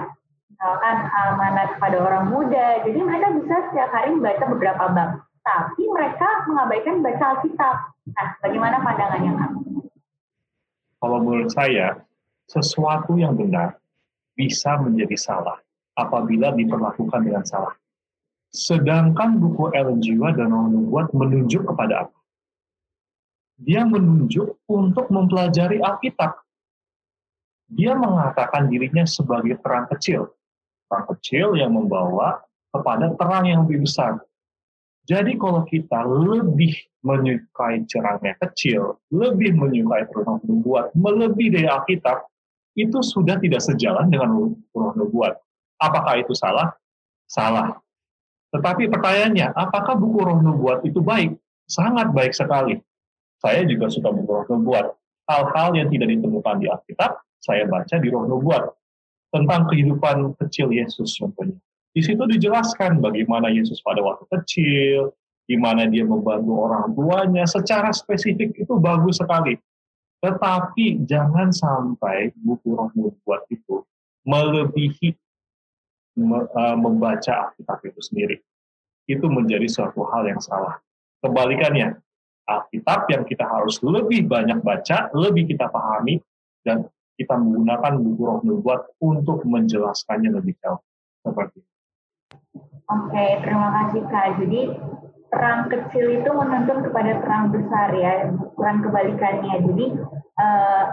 misalkan 0.64 0.98
amanat 1.12 1.76
kepada 1.76 1.98
orang 2.00 2.26
muda. 2.32 2.88
Jadi 2.88 3.00
mereka 3.04 3.36
bisa 3.36 3.56
setiap 3.68 3.92
hari 3.92 4.16
membaca 4.16 4.48
beberapa 4.48 4.84
bab. 4.96 5.10
Tapi 5.44 5.84
mereka 5.92 6.48
mengabaikan 6.48 7.04
baca 7.04 7.36
Alkitab. 7.36 7.76
Nah, 8.16 8.28
bagaimana 8.40 8.80
pandangannya, 8.80 9.32
Kak? 9.44 9.52
Kalau 11.04 11.20
menurut 11.20 11.52
saya, 11.52 12.00
sesuatu 12.48 13.20
yang 13.20 13.36
benar 13.36 13.76
bisa 14.40 14.80
menjadi 14.80 15.20
salah 15.20 15.60
apabila 16.00 16.56
diperlakukan 16.56 17.28
dengan 17.28 17.44
salah. 17.44 17.76
Sedangkan 18.56 19.44
buku 19.44 19.68
Ellen 19.76 20.00
G. 20.00 20.16
dan 20.16 20.48
Nubuat 20.48 21.12
menunjuk 21.12 21.68
kepada 21.68 22.08
apa? 22.08 22.16
Dia 23.64 23.88
menunjuk 23.88 24.68
untuk 24.68 25.08
mempelajari 25.08 25.80
Alkitab. 25.80 26.36
Dia 27.72 27.96
mengatakan 27.96 28.68
dirinya 28.68 29.08
sebagai 29.08 29.56
terang 29.64 29.88
kecil 29.88 30.28
terang 30.94 31.10
kecil 31.18 31.58
yang 31.58 31.74
membawa 31.74 32.38
kepada 32.70 33.10
terang 33.18 33.50
yang 33.50 33.66
lebih 33.66 33.90
besar. 33.90 34.22
Jadi 35.10 35.34
kalau 35.42 35.66
kita 35.66 36.06
lebih 36.06 36.78
menyukai 37.02 37.82
cerangnya 37.90 38.38
kecil, 38.38 39.02
lebih 39.10 39.58
menyukai 39.58 40.06
roh 40.14 40.38
nubuat, 40.46 40.94
melebihi 40.94 41.50
dari 41.50 41.68
Alkitab, 41.68 42.30
itu 42.78 43.02
sudah 43.02 43.42
tidak 43.42 43.66
sejalan 43.66 44.06
dengan 44.08 44.54
roh 44.70 44.94
nubuat. 44.94 45.34
Apakah 45.82 46.22
itu 46.22 46.38
salah? 46.38 46.72
Salah. 47.26 47.74
Tetapi 48.54 48.88
pertanyaannya, 48.94 49.58
apakah 49.58 49.98
buku 49.98 50.20
roh 50.22 50.40
nubuat 50.40 50.86
itu 50.86 51.02
baik? 51.02 51.34
Sangat 51.66 52.14
baik 52.14 52.38
sekali. 52.38 52.78
Saya 53.44 53.68
juga 53.68 53.92
suka 53.92 54.08
buku 54.08 54.32
roh 54.32 54.48
nubuat. 54.48 54.96
Hal-hal 55.28 55.76
yang 55.76 55.92
tidak 55.92 56.16
ditemukan 56.16 56.56
di 56.64 56.68
Alkitab, 56.72 57.20
saya 57.44 57.68
baca 57.68 57.96
di 58.00 58.08
roh 58.08 58.24
nubuat 58.24 58.72
tentang 59.36 59.68
kehidupan 59.68 60.40
kecil 60.40 60.72
Yesus 60.72 61.20
contohnya. 61.20 61.60
Di 61.94 62.02
situ 62.02 62.24
dijelaskan 62.24 63.04
bagaimana 63.04 63.52
Yesus 63.52 63.84
pada 63.84 64.00
waktu 64.00 64.26
kecil, 64.32 65.12
di 65.44 65.60
mana 65.60 65.86
dia 65.92 66.08
membantu 66.08 66.56
orang 66.64 66.96
tuanya, 66.96 67.44
secara 67.44 67.92
spesifik 67.92 68.56
itu 68.56 68.74
bagus 68.80 69.20
sekali. 69.20 69.60
Tetapi 70.24 71.04
jangan 71.04 71.52
sampai 71.52 72.32
buku 72.40 72.80
roh 72.80 72.90
nubuat 72.96 73.44
itu 73.52 73.84
melebihi 74.24 75.12
uh, 76.16 76.78
membaca 76.80 77.52
Alkitab 77.52 77.80
itu 77.84 78.00
sendiri. 78.00 78.38
Itu 79.04 79.28
menjadi 79.28 79.68
suatu 79.68 80.08
hal 80.08 80.32
yang 80.32 80.40
salah. 80.40 80.80
Kebalikannya, 81.20 82.00
Alkitab 82.44 83.08
yang 83.08 83.24
kita 83.24 83.48
harus 83.48 83.80
lebih 83.80 84.28
banyak 84.28 84.60
baca, 84.60 85.08
lebih 85.16 85.48
kita 85.48 85.72
pahami, 85.72 86.20
dan 86.68 86.84
kita 87.16 87.40
menggunakan 87.40 87.94
buku 88.02 88.22
roh 88.26 88.40
nubuat 88.44 89.00
untuk 89.00 89.46
menjelaskannya 89.48 90.34
lebih 90.34 90.58
jauh. 90.60 90.82
Seperti 91.24 91.64
itu. 91.64 91.72
Oke, 92.92 93.26
terima 93.48 93.70
kasih 93.72 94.02
Kak. 94.12 94.28
Jadi 94.44 94.62
terang 95.32 95.72
kecil 95.72 96.06
itu 96.20 96.30
menuntun 96.30 96.84
kepada 96.84 97.12
terang 97.24 97.46
besar 97.50 97.90
ya, 97.96 98.28
bukan 98.36 98.76
kebalikannya. 98.84 99.56
Jadi 99.66 99.86
uh, 100.38 100.84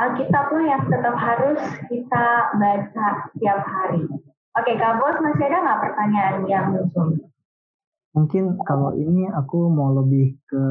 Alkitab 0.00 0.46
lah 0.54 0.64
yang 0.64 0.82
tetap 0.88 1.16
harus 1.18 1.60
kita 1.90 2.26
baca 2.56 3.08
setiap 3.28 3.60
hari. 3.66 4.06
Oke, 4.56 4.72
Kak 4.78 4.98
Bos, 4.98 5.18
masih 5.20 5.46
ada 5.46 5.58
nggak 5.62 5.80
pertanyaan 5.84 6.36
yang 6.48 6.66
muncul? 6.72 7.29
Mungkin 8.10 8.58
kalau 8.66 8.90
ini 8.98 9.30
aku 9.30 9.70
mau 9.70 9.94
lebih 9.94 10.34
ke 10.50 10.64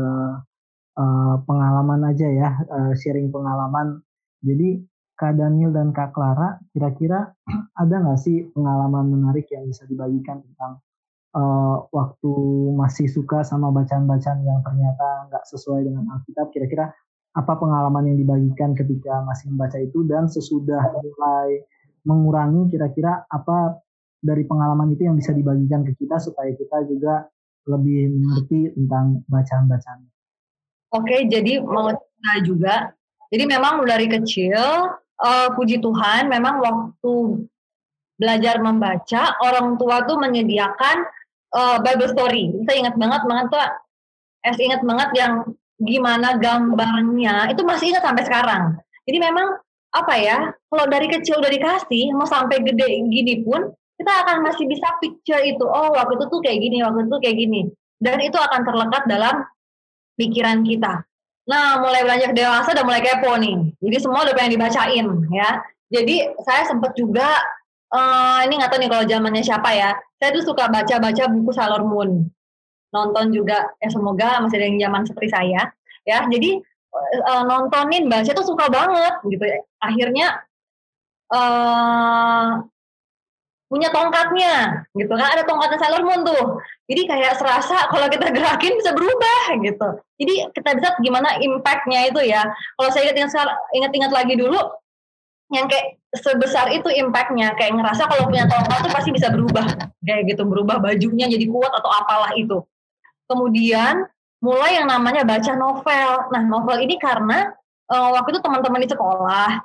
uh, 0.99 1.35
pengalaman 1.47 2.11
aja 2.11 2.27
ya, 2.27 2.49
uh, 2.67 2.91
sharing 2.99 3.31
pengalaman. 3.31 4.03
Jadi 4.43 4.83
Kak 5.19 5.35
Daniel 5.35 5.75
dan 5.75 5.91
Kak 5.91 6.15
Clara, 6.15 6.59
kira-kira 6.71 7.31
ada 7.81 7.95
nggak 7.99 8.19
sih 8.19 8.47
pengalaman 8.51 9.11
menarik 9.11 9.47
yang 9.51 9.67
bisa 9.67 9.87
dibagikan 9.87 10.43
tentang 10.43 10.83
uh, 11.35 11.87
waktu 11.91 12.33
masih 12.75 13.07
suka 13.07 13.43
sama 13.47 13.71
bacaan-bacaan 13.71 14.39
yang 14.43 14.59
ternyata 14.63 15.31
nggak 15.31 15.43
sesuai 15.47 15.87
dengan 15.87 16.11
Alkitab? 16.19 16.51
Kira-kira 16.51 16.91
apa 17.35 17.53
pengalaman 17.55 18.09
yang 18.09 18.17
dibagikan 18.19 18.75
ketika 18.75 19.23
masih 19.23 19.53
membaca 19.53 19.77
itu 19.79 20.03
dan 20.03 20.27
sesudah 20.27 20.81
mulai 20.91 21.63
mengurangi, 22.03 22.71
kira-kira 22.73 23.23
apa 23.31 23.79
dari 24.19 24.43
pengalaman 24.43 24.91
itu 24.93 25.07
yang 25.07 25.15
bisa 25.15 25.31
dibagikan 25.31 25.87
ke 25.87 25.95
kita 25.95 26.19
supaya 26.19 26.51
kita 26.55 26.83
juga 26.87 27.27
lebih 27.67 28.11
mengerti 28.19 28.71
tentang 28.75 29.23
bacaan-bacaan. 29.27 29.99
Oke, 30.95 31.29
jadi 31.29 31.61
mau 31.61 31.93
cerita 31.93 32.33
juga. 32.43 32.75
Jadi 33.29 33.43
memang 33.45 33.85
dari 33.85 34.09
kecil 34.09 34.57
uh, 35.21 35.47
puji 35.53 35.77
Tuhan 35.77 36.27
memang 36.27 36.59
waktu 36.65 37.45
belajar 38.19 38.59
membaca 38.59 39.37
orang 39.39 39.77
tua 39.77 40.03
tuh 40.03 40.17
menyediakan 40.17 40.97
uh, 41.53 41.77
Bible 41.79 42.09
story. 42.11 42.51
Saya 42.65 42.89
ingat 42.89 42.95
banget 42.97 43.21
banget 43.23 43.45
tuh, 43.53 43.67
es 44.49 44.57
ingat 44.59 44.81
banget 44.81 45.09
yang 45.15 45.33
gimana 45.79 46.35
gambarnya 46.41 47.53
itu 47.53 47.61
masih 47.63 47.95
ingat 47.95 48.03
sampai 48.03 48.23
sekarang. 48.27 48.63
Jadi 49.07 49.17
memang 49.21 49.61
apa 49.89 50.13
ya 50.21 50.53
kalau 50.69 50.85
dari 50.85 51.09
kecil 51.09 51.41
udah 51.41 51.49
dikasih 51.49 52.13
mau 52.13 52.27
sampai 52.27 52.61
gede 52.61 53.09
gini 53.09 53.41
pun 53.41 53.73
kita 53.99 54.13
akan 54.23 54.47
masih 54.47 54.63
bisa 54.63 54.87
picture 55.03 55.43
itu. 55.43 55.67
Oh 55.67 55.91
waktu 55.91 56.15
itu 56.15 56.25
tuh 56.31 56.39
kayak 56.39 56.59
gini 56.63 56.79
waktu 56.79 57.03
itu 57.03 57.17
kayak 57.19 57.37
gini. 57.37 57.61
Dan 57.99 58.23
itu 58.23 58.39
akan 58.39 58.63
terlekat 58.63 59.03
dalam 59.11 59.43
pikiran 60.15 60.63
kita. 60.63 61.03
Nah 61.51 61.83
mulai 61.83 62.07
beranjak 62.07 62.31
dewasa 62.31 62.71
udah 62.71 62.85
mulai 62.87 63.03
kepo 63.03 63.35
nih. 63.35 63.75
Jadi 63.83 63.97
semua 63.99 64.23
udah 64.23 64.31
pengen 64.31 64.55
dibacain 64.55 65.07
ya. 65.35 65.49
Jadi 65.91 66.15
saya 66.47 66.63
sempat 66.63 66.95
juga 66.95 67.27
uh, 67.91 68.39
ini 68.47 68.55
nggak 68.55 68.71
tahu 68.71 68.79
nih 68.79 68.89
kalau 68.89 69.03
zamannya 69.03 69.43
siapa 69.43 69.69
ya. 69.75 69.91
Saya 70.15 70.31
tuh 70.31 70.47
suka 70.47 70.71
baca-baca 70.71 71.23
buku 71.27 71.51
Sailor 71.51 71.83
Moon. 71.83 72.23
Nonton 72.95 73.35
juga 73.35 73.67
ya 73.83 73.89
semoga 73.91 74.39
masih 74.39 74.63
ada 74.63 74.65
yang 74.71 74.79
zaman 74.87 75.01
seperti 75.03 75.27
saya 75.27 75.61
ya. 76.07 76.23
Jadi 76.31 76.55
uh, 77.27 77.43
nontonin 77.43 78.07
baca 78.07 78.31
tuh 78.31 78.47
suka 78.47 78.71
banget 78.71 79.19
gitu. 79.27 79.43
Akhirnya 79.83 80.39
uh, 81.35 82.63
punya 83.69 83.93
tongkatnya 83.93 84.83
gitu 84.97 85.13
kan? 85.13 85.29
Ada 85.37 85.45
tongkatnya 85.45 85.77
Sailor 85.77 86.01
Moon 86.01 86.25
tuh. 86.25 86.59
Jadi 86.89 87.05
kayak 87.05 87.37
serasa 87.37 87.87
kalau 87.93 88.09
kita 88.09 88.33
gerakin 88.33 88.73
bisa 88.75 88.91
berubah 88.97 89.43
gitu. 89.61 89.87
Jadi 90.19 90.33
kita 90.57 90.69
bisa 90.75 90.87
gimana 90.99 91.37
impactnya 91.37 92.09
itu 92.09 92.19
ya. 92.25 92.49
Kalau 92.49 92.89
saya 92.89 93.13
ingat-ingat 93.13 94.11
lagi 94.11 94.33
dulu 94.35 94.57
yang 95.53 95.69
kayak 95.69 96.01
sebesar 96.17 96.73
itu 96.73 96.89
impactnya. 96.89 97.53
Kayak 97.55 97.77
ngerasa 97.77 98.09
kalau 98.09 98.25
punya 98.25 98.49
tongkat 98.49 98.89
tuh 98.89 98.91
pasti 98.91 99.09
bisa 99.13 99.29
berubah. 99.29 99.65
Kayak 100.01 100.33
gitu 100.33 100.43
berubah 100.49 100.81
bajunya 100.81 101.29
jadi 101.29 101.45
kuat 101.45 101.71
atau 101.77 101.89
apalah 101.93 102.33
itu. 102.33 102.65
Kemudian 103.29 104.09
mulai 104.41 104.81
yang 104.81 104.89
namanya 104.89 105.21
baca 105.21 105.53
novel. 105.53 106.09
Nah 106.33 106.41
novel 106.41 106.81
ini 106.81 106.97
karena 106.97 107.53
uh, 107.85 108.09
waktu 108.17 108.33
itu 108.33 108.41
teman-teman 108.41 108.81
di 108.81 108.89
sekolah. 108.89 109.61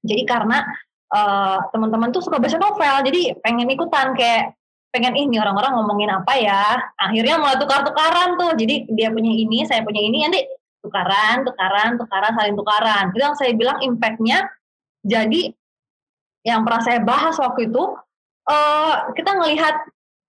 Jadi 0.00 0.24
karena 0.24 0.64
uh, 1.10 1.58
teman-teman 1.74 2.10
tuh 2.14 2.22
suka 2.22 2.38
baca 2.38 2.56
novel 2.56 2.96
jadi 3.06 3.36
pengen 3.42 3.68
ikutan 3.70 4.14
kayak 4.14 4.54
pengen 4.90 5.14
ini 5.14 5.38
orang-orang 5.38 5.72
ngomongin 5.78 6.10
apa 6.10 6.34
ya? 6.34 6.62
Akhirnya 6.98 7.38
mulai 7.38 7.56
tukar-tukaran 7.62 8.34
tuh 8.34 8.58
jadi 8.58 8.90
dia 8.90 9.08
punya 9.14 9.30
ini 9.30 9.62
saya 9.62 9.86
punya 9.86 10.02
ini 10.02 10.26
nanti 10.26 10.42
tukaran 10.82 11.46
tukaran 11.46 11.94
tukaran 11.94 12.32
saling 12.34 12.56
tukaran. 12.58 13.04
Itu 13.14 13.18
yang 13.22 13.34
saya 13.38 13.54
bilang 13.54 13.78
impactnya 13.80 14.50
jadi 15.06 15.54
yang 16.42 16.66
pernah 16.66 16.82
saya 16.82 16.98
bahas 17.04 17.38
waktu 17.38 17.70
itu 17.70 17.84
uh, 18.50 18.94
kita 19.14 19.30
ngelihat 19.38 19.76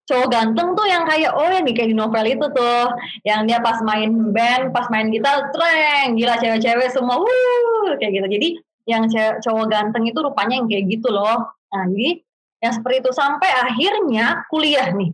cowok 0.05 0.27
ganteng 0.27 0.75
tuh 0.75 0.87
yang 0.89 1.07
kayak 1.07 1.31
oh 1.31 1.47
yang 1.47 1.63
kayak 1.63 1.89
di 1.89 1.95
novel 1.95 2.25
itu 2.27 2.45
tuh 2.51 2.91
yang 3.23 3.47
dia 3.47 3.63
pas 3.63 3.79
main 3.79 4.11
band 4.35 4.75
pas 4.75 4.91
main 4.91 5.07
gitar 5.07 5.49
treng 5.55 6.19
gila 6.19 6.35
cewek-cewek 6.37 6.89
semua 6.91 7.17
wuh 7.17 7.95
kayak 7.97 8.19
gitu. 8.19 8.27
Jadi 8.27 8.49
yang 8.91 9.03
cowok 9.39 9.65
ganteng 9.71 10.03
itu 10.03 10.19
rupanya 10.19 10.59
yang 10.59 10.67
kayak 10.67 10.85
gitu 10.91 11.07
loh. 11.07 11.47
Nah, 11.71 11.85
jadi 11.87 12.19
yang 12.61 12.73
seperti 12.75 12.97
itu 13.01 13.11
sampai 13.15 13.49
akhirnya 13.49 14.45
kuliah 14.51 14.91
nih. 14.93 15.11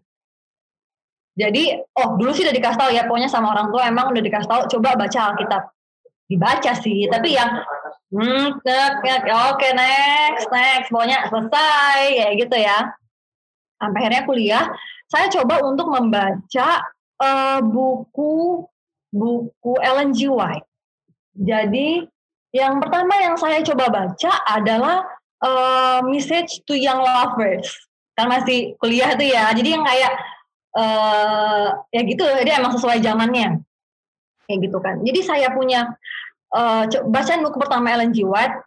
Jadi, 1.37 1.63
oh 2.01 2.17
dulu 2.17 2.33
sih 2.33 2.41
udah 2.41 2.55
dikasih 2.57 2.79
tahu 2.81 2.91
ya, 2.97 3.05
pokoknya 3.05 3.29
sama 3.29 3.53
orang 3.53 3.69
tua 3.69 3.85
emang 3.85 4.09
udah 4.09 4.23
dikasih 4.25 4.49
tahu, 4.49 4.61
coba 4.77 4.97
baca 4.97 5.19
Alkitab. 5.31 5.63
Dibaca 6.27 6.71
sih, 6.81 7.07
tapi 7.07 7.37
yang 7.37 7.61
hmm, 8.11 8.59
oke 8.59 9.21
okay, 9.55 9.71
next, 9.71 10.49
next, 10.51 10.89
pokoknya 10.91 11.29
selesai 11.29 11.97
kayak 12.19 12.33
gitu 12.41 12.57
ya. 12.57 12.91
Sampai 13.77 13.99
akhirnya 14.01 14.23
kuliah, 14.25 14.65
saya 15.07 15.29
coba 15.29 15.61
untuk 15.61 15.87
membaca 15.93 16.83
uh, 17.21 17.61
buku 17.61 18.65
buku 19.13 19.73
Ellen 19.79 20.11
G. 20.11 20.27
White. 20.27 20.67
Jadi 21.37 22.01
yang 22.57 22.81
pertama 22.81 23.13
yang 23.21 23.37
saya 23.37 23.61
coba 23.61 23.93
baca 23.93 24.31
adalah 24.49 25.05
uh, 25.45 26.01
Message 26.09 26.65
to 26.65 26.73
Young 26.73 26.99
Lovers. 27.05 27.69
Kan 28.17 28.33
masih 28.33 28.73
kuliah 28.81 29.13
tuh 29.13 29.29
ya. 29.29 29.53
Jadi 29.53 29.77
yang 29.77 29.85
kayak 29.85 30.13
uh, 30.73 31.77
ya 31.93 32.01
gitu, 32.01 32.25
dia 32.41 32.57
emang 32.57 32.73
sesuai 32.73 32.97
zamannya. 33.05 33.61
Kayak 34.49 34.59
gitu 34.65 34.77
kan. 34.81 35.05
Jadi 35.05 35.19
saya 35.21 35.53
punya 35.53 35.93
uh, 36.57 36.89
bacaan 36.89 37.45
buku 37.45 37.57
pertama 37.61 37.93
Ellen 37.93 38.09
G. 38.09 38.25
White. 38.25 38.65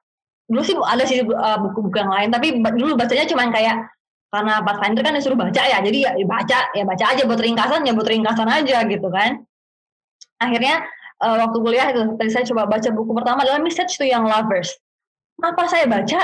Dulu 0.51 0.63
sih 0.67 0.75
ada 0.75 1.07
sih 1.07 1.23
buku-buku 1.23 1.95
yang 1.95 2.11
lain, 2.11 2.29
tapi 2.35 2.59
dulu 2.75 2.99
bacanya 2.99 3.23
cuma 3.23 3.47
kayak 3.55 3.87
karena 4.35 4.59
Pathfinder 4.63 5.03
kan 5.07 5.15
disuruh 5.15 5.39
baca 5.39 5.63
ya, 5.63 5.79
jadi 5.79 6.11
ya 6.19 6.27
baca, 6.27 6.59
ya 6.75 6.83
baca 6.83 7.05
aja 7.07 7.23
buat 7.23 7.39
ringkasan, 7.39 7.87
ya 7.87 7.95
buat 7.95 8.11
ringkasan 8.11 8.51
aja 8.51 8.83
gitu 8.87 9.07
kan. 9.15 9.47
Akhirnya 10.43 10.83
uh, 11.23 11.37
waktu 11.47 11.59
kuliah 11.61 11.87
itu 11.93 12.03
tadi 12.17 12.31
saya 12.33 12.45
coba 12.49 12.67
baca 12.67 12.89
buku 12.91 13.13
pertama 13.15 13.45
adalah 13.45 13.61
Message 13.63 13.97
to 14.01 14.05
Young 14.05 14.27
Lovers. 14.27 14.73
Apa 15.41 15.69
saya 15.69 15.89
baca? 15.89 16.21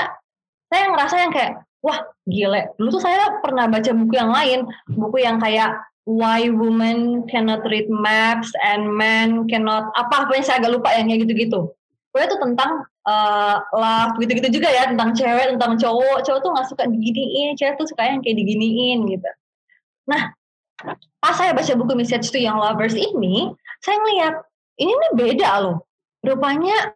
Saya 0.67 0.83
ngerasa 0.91 1.15
yang 1.21 1.31
kayak 1.33 1.51
wah 1.81 1.99
gile. 2.27 2.73
Dulu 2.77 2.89
tuh 2.97 3.03
saya 3.05 3.39
pernah 3.39 3.65
baca 3.71 3.91
buku 3.93 4.13
yang 4.17 4.29
lain, 4.33 4.67
buku 4.91 5.23
yang 5.23 5.37
kayak 5.39 5.77
Why 6.07 6.47
Women 6.51 7.27
Cannot 7.27 7.67
Read 7.67 7.91
Maps 7.91 8.51
and 8.63 8.87
Men 8.95 9.47
Cannot 9.47 9.91
apa 9.95 10.27
apa 10.27 10.31
yang 10.35 10.45
saya 10.45 10.63
agak 10.63 10.79
lupa 10.79 10.93
yang 10.95 11.09
kayak 11.09 11.27
gitu-gitu. 11.27 11.71
Pokoknya 12.11 12.27
itu 12.31 12.37
tentang 12.39 12.71
uh, 13.07 13.57
love 13.71 14.13
gitu-gitu 14.19 14.59
juga 14.59 14.69
ya 14.69 14.91
tentang 14.91 15.15
cewek 15.15 15.55
tentang 15.55 15.79
cowok 15.79 16.17
cowok 16.27 16.39
tuh 16.43 16.51
nggak 16.53 16.67
suka 16.67 16.83
diginiin 16.91 17.55
cewek 17.55 17.75
tuh 17.79 17.87
suka 17.87 18.03
yang 18.03 18.19
kayak 18.19 18.37
diginiin 18.37 19.07
gitu 19.07 19.29
nah 20.07 20.35
pas 21.23 21.33
saya 21.33 21.55
baca 21.55 21.73
buku 21.73 21.93
Message 21.97 22.29
to 22.29 22.37
Young 22.37 22.59
Lovers 22.59 22.93
ini 22.93 23.55
saya 23.81 23.97
ngeliat 24.03 24.35
ini 24.77 24.93
nih 24.93 25.11
beda 25.13 25.51
loh. 25.61 25.77
Rupanya 26.25 26.93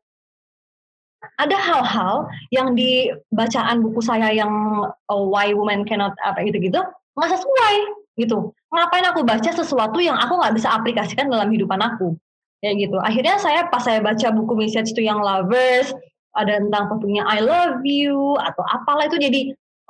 ada 1.37 1.57
hal-hal 1.57 2.25
yang 2.49 2.73
di 2.73 3.13
bacaan 3.29 3.85
buku 3.85 4.01
saya 4.01 4.33
yang 4.33 4.49
uh, 4.89 5.23
Why 5.29 5.53
Women 5.53 5.85
Cannot 5.85 6.17
apa 6.25 6.41
gitu-gitu 6.45 6.81
nggak 7.17 7.31
sesuai 7.37 7.75
gitu. 8.17 8.53
Ngapain 8.71 9.05
aku 9.05 9.21
baca 9.21 9.49
sesuatu 9.51 10.01
yang 10.01 10.17
aku 10.17 10.39
nggak 10.39 10.55
bisa 10.57 10.73
aplikasikan 10.73 11.29
dalam 11.29 11.51
hidupan 11.53 11.77
aku? 11.77 12.17
Ya 12.61 12.73
gitu. 12.77 12.97
Akhirnya 13.01 13.37
saya 13.41 13.69
pas 13.69 13.85
saya 13.85 14.01
baca 14.01 14.29
buku 14.33 14.53
Message 14.53 14.93
to 14.93 15.01
Young 15.01 15.21
Lovers, 15.21 15.93
ada 16.37 16.59
tentang 16.59 16.87
topiknya 16.87 17.27
I 17.27 17.43
love 17.43 17.83
you 17.83 18.39
atau 18.39 18.63
apalah 18.63 19.09
itu 19.11 19.19
jadi 19.19 19.41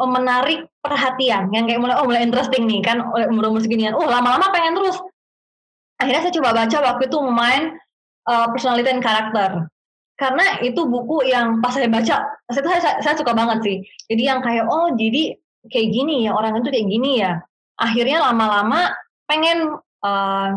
oh, 0.02 0.10
menarik 0.10 0.66
perhatian 0.82 1.54
yang 1.54 1.70
kayak 1.70 1.82
mulai 1.82 1.96
oh 2.02 2.06
mulai 2.10 2.26
interesting 2.26 2.66
nih 2.66 2.82
kan 2.82 3.02
umur 3.30 3.54
umur 3.54 3.62
seginian 3.62 3.94
oh 3.94 4.06
lama-lama 4.10 4.50
pengen 4.50 4.74
terus 4.74 4.98
akhirnya 6.02 6.22
saya 6.26 6.34
coba 6.34 6.50
baca 6.66 6.78
waktu 6.82 7.04
itu 7.06 7.18
main 7.30 7.64
uh, 8.28 8.48
personality 8.52 8.90
and 8.90 9.04
karakter. 9.04 9.66
Karena 10.20 10.62
itu 10.62 10.86
buku 10.86 11.26
yang 11.26 11.58
pas 11.66 11.74
saya 11.74 11.90
baca 11.90 12.22
saya, 12.54 12.62
saya, 12.78 13.02
saya 13.02 13.16
suka 13.18 13.34
banget 13.34 13.58
sih. 13.66 13.78
Jadi 14.06 14.22
yang 14.22 14.40
kayak 14.46 14.70
oh 14.70 14.94
jadi 14.94 15.34
kayak 15.66 15.90
gini 15.90 16.30
ya 16.30 16.38
orang 16.38 16.62
itu 16.62 16.70
kayak 16.70 16.88
gini 16.90 17.12
ya. 17.26 17.42
Akhirnya 17.82 18.22
lama-lama 18.22 18.94
pengen 19.26 19.82
uh, 20.06 20.50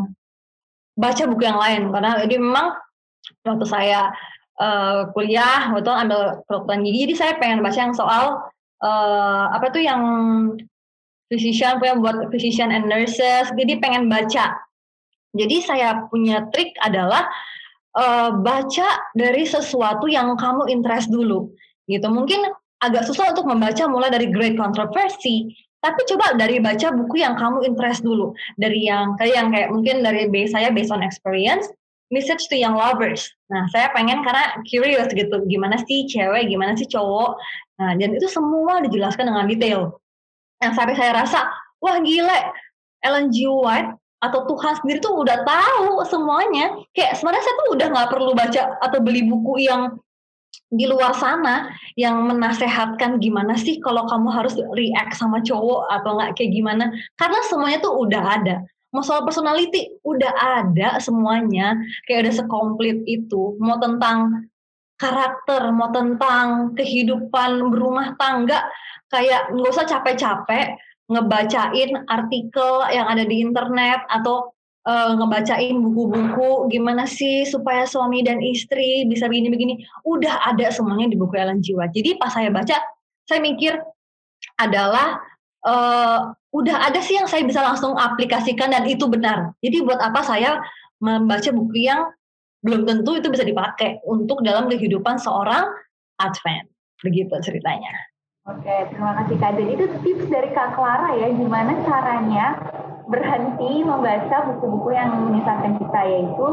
baca 1.01 1.23
buku 1.25 1.43
yang 1.49 1.57
lain. 1.57 1.89
Karena 1.89 2.21
jadi 2.29 2.37
memang 2.37 2.77
waktu 3.41 3.65
saya 3.65 4.13
uh, 4.61 5.09
kuliah 5.17 5.73
waktu 5.73 5.89
ambil 5.89 6.45
kedokteran 6.45 6.85
gigi 6.85 7.09
jadi 7.09 7.15
saya 7.17 7.33
pengen 7.41 7.65
baca 7.65 7.79
yang 7.81 7.97
soal 7.97 8.45
uh, 8.85 9.45
apa 9.49 9.73
tuh 9.73 9.81
yang 9.81 10.03
physician 11.33 11.81
punya 11.81 11.97
buat 11.97 12.29
physician 12.29 12.69
and 12.69 12.85
nurses. 12.85 13.49
Jadi 13.57 13.81
pengen 13.81 14.13
baca. 14.13 14.61
Jadi 15.35 15.57
saya 15.65 16.05
punya 16.13 16.47
trik 16.53 16.77
adalah 16.79 17.27
uh, 17.99 18.31
baca 18.43 18.89
dari 19.15 19.47
sesuatu 19.47 20.11
yang 20.11 20.35
kamu 20.37 20.71
interest 20.71 21.11
dulu. 21.11 21.51
Gitu. 21.87 22.05
Mungkin 22.07 22.51
agak 22.83 23.09
susah 23.09 23.33
untuk 23.33 23.49
membaca 23.49 23.87
mulai 23.89 24.13
dari 24.13 24.29
Great 24.29 24.59
Controversy, 24.61 25.49
tapi 25.81 26.01
coba 26.09 26.37
dari 26.37 26.61
baca 26.61 26.93
buku 26.93 27.21
yang 27.21 27.37
kamu 27.37 27.65
interest 27.65 28.05
dulu. 28.05 28.33
Dari 28.61 28.89
yang 28.89 29.17
kayak 29.21 29.35
yang 29.37 29.49
kayak 29.53 29.69
mungkin 29.73 30.01
dari 30.05 30.29
base 30.29 30.53
saya 30.53 30.73
based 30.73 30.93
on 30.93 31.05
experience, 31.05 31.69
message 32.13 32.49
to 32.49 32.57
young 32.57 32.77
lovers. 32.77 33.29
Nah, 33.53 33.69
saya 33.73 33.93
pengen 33.93 34.25
karena 34.25 34.61
curious 34.65 35.09
gitu, 35.13 35.45
gimana 35.49 35.81
sih 35.85 36.09
cewek, 36.09 36.49
gimana 36.49 36.77
sih 36.77 36.89
cowok. 36.89 37.37
Nah, 37.81 37.93
dan 38.01 38.17
itu 38.17 38.29
semua 38.29 38.81
dijelaskan 38.85 39.29
dengan 39.29 39.45
detail. 39.49 39.81
Yang 40.63 40.73
sampai 40.81 40.95
saya 40.97 41.13
rasa, 41.21 41.41
wah 41.85 42.01
gile, 42.01 42.41
Ellen 43.05 43.29
G. 43.29 43.45
White 43.45 43.93
atau 44.25 44.49
Tuhan 44.49 44.81
sendiri 44.81 44.99
tuh 45.05 45.21
udah 45.21 45.45
tahu 45.45 46.01
semuanya. 46.09 46.73
Kayak 46.97 47.21
sebenarnya 47.21 47.45
saya 47.45 47.55
tuh 47.61 47.69
udah 47.77 47.87
nggak 47.93 48.11
perlu 48.11 48.33
baca 48.33 48.63
atau 48.81 48.99
beli 49.05 49.23
buku 49.29 49.69
yang 49.69 50.01
di 50.75 50.89
luar 50.89 51.15
sana 51.15 51.71
yang 51.95 52.25
menasehatkan 52.27 53.23
gimana 53.23 53.55
sih 53.55 53.79
kalau 53.79 54.09
kamu 54.09 54.33
harus 54.33 54.57
react 54.75 55.15
sama 55.15 55.39
cowok 55.45 55.87
atau 55.93 56.11
nggak 56.17 56.31
kayak 56.41 56.51
gimana. 56.57 56.85
Karena 57.21 57.39
semuanya 57.47 57.79
tuh 57.85 57.95
udah 58.01 58.23
ada. 58.41 58.57
Mau 58.95 59.03
soal 59.03 59.27
personality 59.27 60.01
udah 60.07 60.33
ada 60.39 61.03
semuanya. 61.03 61.77
Kayak 62.09 62.31
udah 62.31 62.35
sekomplit 62.41 62.99
itu. 63.05 63.59
Mau 63.59 63.77
tentang 63.77 64.49
karakter, 64.95 65.75
mau 65.75 65.91
tentang 65.91 66.73
kehidupan 66.79 67.59
berumah 67.75 68.15
tangga, 68.15 68.63
kayak 69.11 69.51
nggak 69.51 69.73
usah 69.75 69.87
capek-capek 69.91 70.79
ngebacain 71.09 71.91
artikel 72.09 72.73
yang 72.89 73.07
ada 73.09 73.25
di 73.29 73.45
internet 73.45 74.09
atau 74.09 74.55
uh, 74.89 75.13
ngebacain 75.17 75.77
buku-buku 75.81 76.69
gimana 76.73 77.05
sih 77.05 77.45
supaya 77.45 77.85
suami 77.85 78.25
dan 78.25 78.41
istri 78.41 79.05
bisa 79.09 79.29
begini-begini. 79.29 79.85
Udah 80.05 80.49
ada 80.49 80.73
semuanya 80.73 81.13
di 81.13 81.17
buku 81.17 81.37
Ellen. 81.37 81.61
White. 81.61 81.93
Jadi 81.93 82.11
pas 82.17 82.33
saya 82.33 82.49
baca, 82.49 82.77
saya 83.29 83.41
mikir 83.41 83.77
adalah 84.61 85.21
uh, 85.65 86.33
udah 86.55 86.77
ada 86.89 87.01
sih 87.03 87.19
yang 87.19 87.27
saya 87.29 87.43
bisa 87.43 87.61
langsung 87.61 87.97
aplikasikan 87.97 88.71
dan 88.71 88.85
itu 88.87 89.09
benar. 89.11 89.53
Jadi 89.65 89.83
buat 89.83 89.99
apa 90.01 90.21
saya 90.23 90.61
membaca 91.03 91.51
buku 91.51 91.85
yang 91.85 92.09
belum 92.65 92.89
tentu 92.89 93.21
itu 93.21 93.29
bisa 93.29 93.45
dipakai 93.45 94.01
untuk 94.09 94.41
dalam 94.41 94.73
kehidupan 94.73 95.21
seorang 95.21 95.69
Advent. 96.17 96.71
Begitu 97.05 97.35
ceritanya. 97.45 97.93
Oke, 98.45 98.77
terima 98.93 99.17
kasih 99.25 99.41
Kak. 99.41 99.57
Jadi 99.57 99.73
itu 99.73 99.85
tips 100.05 100.29
dari 100.29 100.53
Kak 100.53 100.77
Clara 100.77 101.17
ya, 101.17 101.33
gimana 101.33 101.81
caranya 101.81 102.61
berhenti 103.09 103.81
membaca 103.81 104.37
buku-buku 104.53 104.93
yang 104.93 105.17
menyesatkan 105.17 105.81
kita, 105.81 106.01
yaitu 106.05 106.49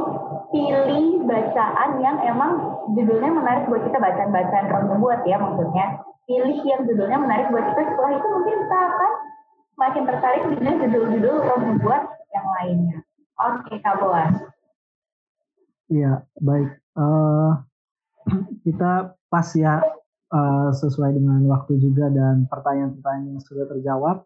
pilih 0.55 1.27
bacaan 1.27 1.99
yang 1.99 2.15
emang 2.23 2.79
judulnya 2.95 3.31
menarik 3.35 3.67
buat 3.67 3.83
kita, 3.83 3.99
bacaan-bacaan 3.99 4.71
roh 4.71 5.03
buat 5.03 5.19
ya 5.27 5.35
maksudnya. 5.35 5.99
Pilih 6.31 6.63
yang 6.63 6.87
judulnya 6.87 7.19
menarik 7.19 7.51
buat 7.51 7.65
kita, 7.75 7.83
setelah 7.83 8.11
itu 8.15 8.27
mungkin 8.39 8.55
kita 8.55 8.79
akan 8.87 9.11
makin 9.75 10.03
tertarik 10.07 10.43
dengan 10.47 10.75
judul-judul 10.87 11.35
roh 11.43 11.59
buat 11.83 12.03
yang 12.31 12.47
lainnya. 12.55 12.97
Oke, 13.35 13.73
Kak 13.83 13.99
Boas. 13.99 14.35
Iya, 15.91 16.23
baik. 16.39 16.71
Uh, 16.95 17.59
kita 18.63 19.11
pas 19.27 19.47
ya 19.59 19.83
uh, 20.31 20.71
sesuai 20.71 21.11
dengan 21.15 21.43
waktu 21.51 21.77
juga 21.77 22.07
dan 22.09 22.47
pertanyaan-pertanyaan 22.47 23.37
yang 23.37 23.41
sudah 23.43 23.67
terjawab. 23.67 24.23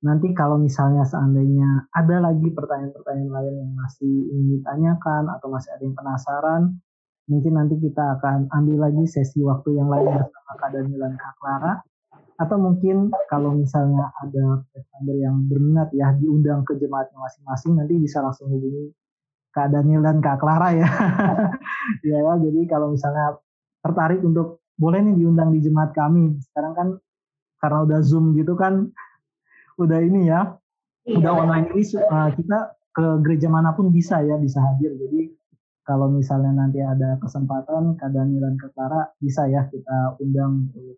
Nanti 0.00 0.32
kalau 0.32 0.56
misalnya 0.56 1.04
seandainya 1.04 1.92
ada 1.92 2.24
lagi 2.24 2.48
pertanyaan-pertanyaan 2.48 3.30
lain 3.36 3.54
yang 3.60 3.72
masih 3.76 4.14
ingin 4.32 4.48
ditanyakan 4.56 5.28
atau 5.28 5.52
masih 5.52 5.76
ada 5.76 5.82
yang 5.84 5.92
penasaran, 5.92 6.62
mungkin 7.28 7.52
nanti 7.60 7.76
kita 7.76 8.16
akan 8.16 8.48
ambil 8.48 8.88
lagi 8.88 9.04
sesi 9.04 9.44
waktu 9.44 9.76
yang 9.76 9.92
lain 9.92 10.08
bersama 10.08 10.52
Kak 10.56 10.70
Daniel 10.72 11.04
dan 11.04 11.14
Kak 11.20 11.34
Clara. 11.36 11.74
Atau 12.40 12.56
mungkin 12.56 13.12
kalau 13.28 13.52
misalnya 13.52 14.08
ada 14.16 14.64
pathfinder 14.72 15.16
yang 15.20 15.44
berminat 15.44 15.92
ya 15.92 16.16
diundang 16.16 16.64
ke 16.64 16.80
jemaatnya 16.80 17.20
masing-masing, 17.20 17.76
nanti 17.76 18.00
bisa 18.00 18.24
langsung 18.24 18.48
hubungi 18.48 18.96
Kak 19.52 19.68
Daniel 19.68 20.00
dan 20.00 20.24
Kak 20.24 20.40
Clara 20.40 20.72
ya, 20.72 20.88
ya, 22.08 22.18
jadi 22.38 22.60
kalau 22.70 22.94
misalnya 22.94 23.36
tertarik 23.82 24.22
untuk 24.22 24.59
boleh 24.80 25.04
nih 25.04 25.14
diundang 25.20 25.52
di 25.52 25.60
jemaat 25.60 25.92
kami. 25.92 26.40
Sekarang 26.40 26.72
kan 26.72 26.88
karena 27.60 27.78
udah 27.84 28.00
Zoom 28.00 28.32
gitu 28.32 28.56
kan, 28.56 28.88
udah 29.76 30.00
ini 30.00 30.32
ya, 30.32 30.56
iya. 31.04 31.20
udah 31.20 31.32
online 31.44 31.68
ini 31.76 31.84
uh, 32.00 32.32
kita 32.32 32.72
ke 32.96 33.04
gereja 33.20 33.52
mana 33.52 33.76
pun 33.76 33.92
bisa 33.92 34.24
ya, 34.24 34.40
bisa 34.40 34.56
hadir. 34.64 34.96
Jadi 34.96 35.28
kalau 35.84 36.08
misalnya 36.08 36.56
nanti 36.56 36.80
ada 36.80 37.20
kesempatan, 37.20 38.00
Kak 38.00 38.10
Dani 38.16 38.40
dan 38.40 38.56
Kak 38.56 38.72
Clara 38.72 39.04
bisa 39.20 39.44
ya 39.52 39.68
kita 39.68 40.16
undang 40.16 40.72
untuk 40.72 40.96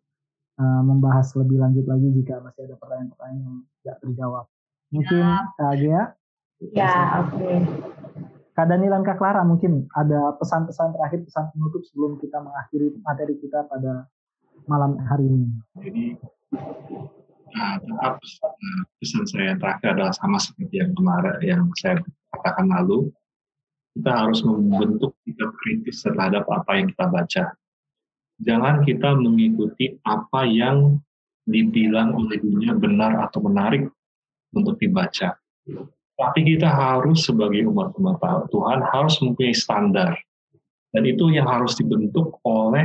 uh, 0.63 0.83
membahas 0.87 1.27
lebih 1.35 1.59
lanjut 1.59 1.83
lagi 1.91 2.09
jika 2.23 2.39
masih 2.39 2.71
ada 2.71 2.79
pertanyaan-pertanyaan 2.79 3.43
yang 3.43 3.57
tidak 3.83 3.97
terjawab. 4.07 4.45
Mungkin 4.95 5.23
ya. 5.27 5.37
Kak 5.59 5.69
Agia? 5.75 6.03
Ya, 6.71 6.95
oke. 7.27 7.35
Okay. 7.35 7.59
Kak 8.53 8.69
Daniel 8.69 9.01
dan 9.01 9.05
Kak 9.05 9.17
Clara 9.17 9.41
mungkin 9.49 9.89
ada 9.97 10.37
pesan-pesan 10.37 10.93
terakhir, 10.93 11.25
pesan 11.25 11.49
penutup 11.57 11.81
sebelum 11.89 12.21
kita 12.21 12.37
mengakhiri 12.37 13.01
materi 13.01 13.35
kita 13.41 13.65
pada 13.65 14.05
malam 14.69 15.01
hari 15.09 15.25
ini. 15.25 15.49
Jadi 15.81 16.05
nah, 17.57 17.81
tetap 17.81 18.21
pesan 19.01 19.25
saya 19.25 19.57
yang 19.57 19.61
terakhir 19.61 19.97
adalah 19.97 20.13
sama 20.13 20.37
seperti 20.37 20.85
yang 20.85 20.93
kemarin 20.93 21.41
yang 21.41 21.63
saya 21.81 21.97
katakan 22.37 22.69
lalu. 22.69 23.09
Kita 23.93 24.09
harus 24.25 24.41
membentuk 24.41 25.13
sikap 25.21 25.53
kritis 25.61 26.01
terhadap 26.01 26.49
apa 26.49 26.81
yang 26.81 26.89
kita 26.93 27.13
baca. 27.13 27.45
Jangan 28.41 28.75
kita 28.89 29.13
mengikuti 29.21 30.01
apa 30.01 30.49
yang 30.49 30.97
dibilang 31.45 32.17
oleh 32.17 32.41
dunia 32.41 32.73
benar 32.73 33.21
atau 33.29 33.45
menarik 33.45 33.93
untuk 34.57 34.81
dibaca 34.81 35.37
tapi 36.17 36.45
kita 36.45 36.69
harus 36.69 37.25
sebagai 37.25 37.65
umat-umat 37.69 38.21
Tuhan 38.53 38.81
harus 38.85 39.17
mempunyai 39.25 39.57
standar. 39.57 40.13
Dan 40.93 41.09
itu 41.09 41.33
yang 41.33 41.49
harus 41.49 41.73
dibentuk 41.81 42.37
oleh 42.45 42.85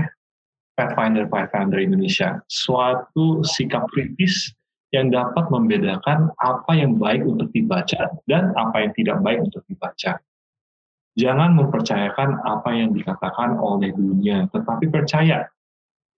Pathfinder-Pathfinder 0.80 1.82
Indonesia. 1.84 2.40
Suatu 2.48 3.44
sikap 3.44 3.84
kritis 3.92 4.56
yang 4.96 5.12
dapat 5.12 5.52
membedakan 5.52 6.32
apa 6.40 6.72
yang 6.72 6.96
baik 6.96 7.28
untuk 7.28 7.52
dibaca 7.52 8.08
dan 8.32 8.56
apa 8.56 8.88
yang 8.88 8.92
tidak 8.96 9.18
baik 9.20 9.44
untuk 9.44 9.60
dibaca. 9.68 10.16
Jangan 11.18 11.58
mempercayakan 11.58 12.46
apa 12.46 12.70
yang 12.72 12.94
dikatakan 12.94 13.58
oleh 13.58 13.92
dunia, 13.92 14.48
tetapi 14.54 14.88
percaya 14.88 15.50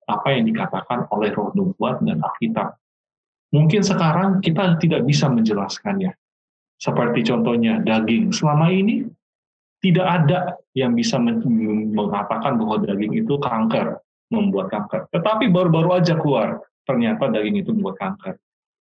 apa 0.06 0.28
yang 0.36 0.44
dikatakan 0.46 1.08
oleh 1.10 1.32
roh 1.34 1.56
nubuat 1.56 2.04
dan 2.04 2.20
Alkitab. 2.20 2.76
Mungkin 3.50 3.82
sekarang 3.82 4.44
kita 4.44 4.78
tidak 4.78 5.08
bisa 5.08 5.32
menjelaskannya, 5.32 6.14
seperti 6.80 7.28
contohnya 7.28 7.84
daging. 7.84 8.32
Selama 8.32 8.72
ini 8.72 9.04
tidak 9.84 10.08
ada 10.08 10.40
yang 10.76 10.96
bisa 10.96 11.20
mengatakan 11.20 12.56
bahwa 12.60 12.80
daging 12.84 13.20
itu 13.20 13.36
kanker, 13.40 14.00
membuat 14.32 14.72
kanker. 14.72 15.08
Tetapi 15.12 15.52
baru-baru 15.52 16.00
aja 16.00 16.16
keluar, 16.16 16.64
ternyata 16.88 17.28
daging 17.32 17.64
itu 17.64 17.72
membuat 17.76 18.00
kanker. 18.00 18.36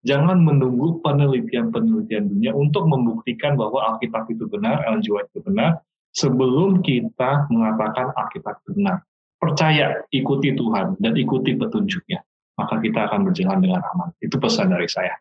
Jangan 0.07 0.39
menunggu 0.39 1.03
penelitian-penelitian 1.03 2.31
dunia 2.31 2.55
untuk 2.55 2.87
membuktikan 2.87 3.59
bahwa 3.59 3.95
Alkitab 3.95 4.31
itu 4.31 4.47
benar, 4.47 4.87
Ellen. 4.87 5.03
White 5.03 5.35
itu 5.35 5.43
benar, 5.43 5.83
sebelum 6.15 6.87
kita 6.87 7.51
mengatakan 7.51 8.15
Alkitab 8.15 8.63
benar. 8.71 9.03
Percaya, 9.39 10.03
ikuti 10.11 10.55
Tuhan, 10.55 10.99
dan 10.99 11.15
ikuti 11.15 11.55
petunjuknya. 11.55 12.23
Maka 12.59 12.83
kita 12.83 13.07
akan 13.07 13.31
berjalan 13.31 13.59
dengan 13.63 13.83
aman. 13.95 14.11
Itu 14.19 14.39
pesan 14.39 14.75
dari 14.75 14.91
saya. 14.91 15.15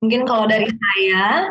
Mungkin 0.00 0.24
kalau 0.24 0.48
dari 0.48 0.68
saya, 0.68 1.48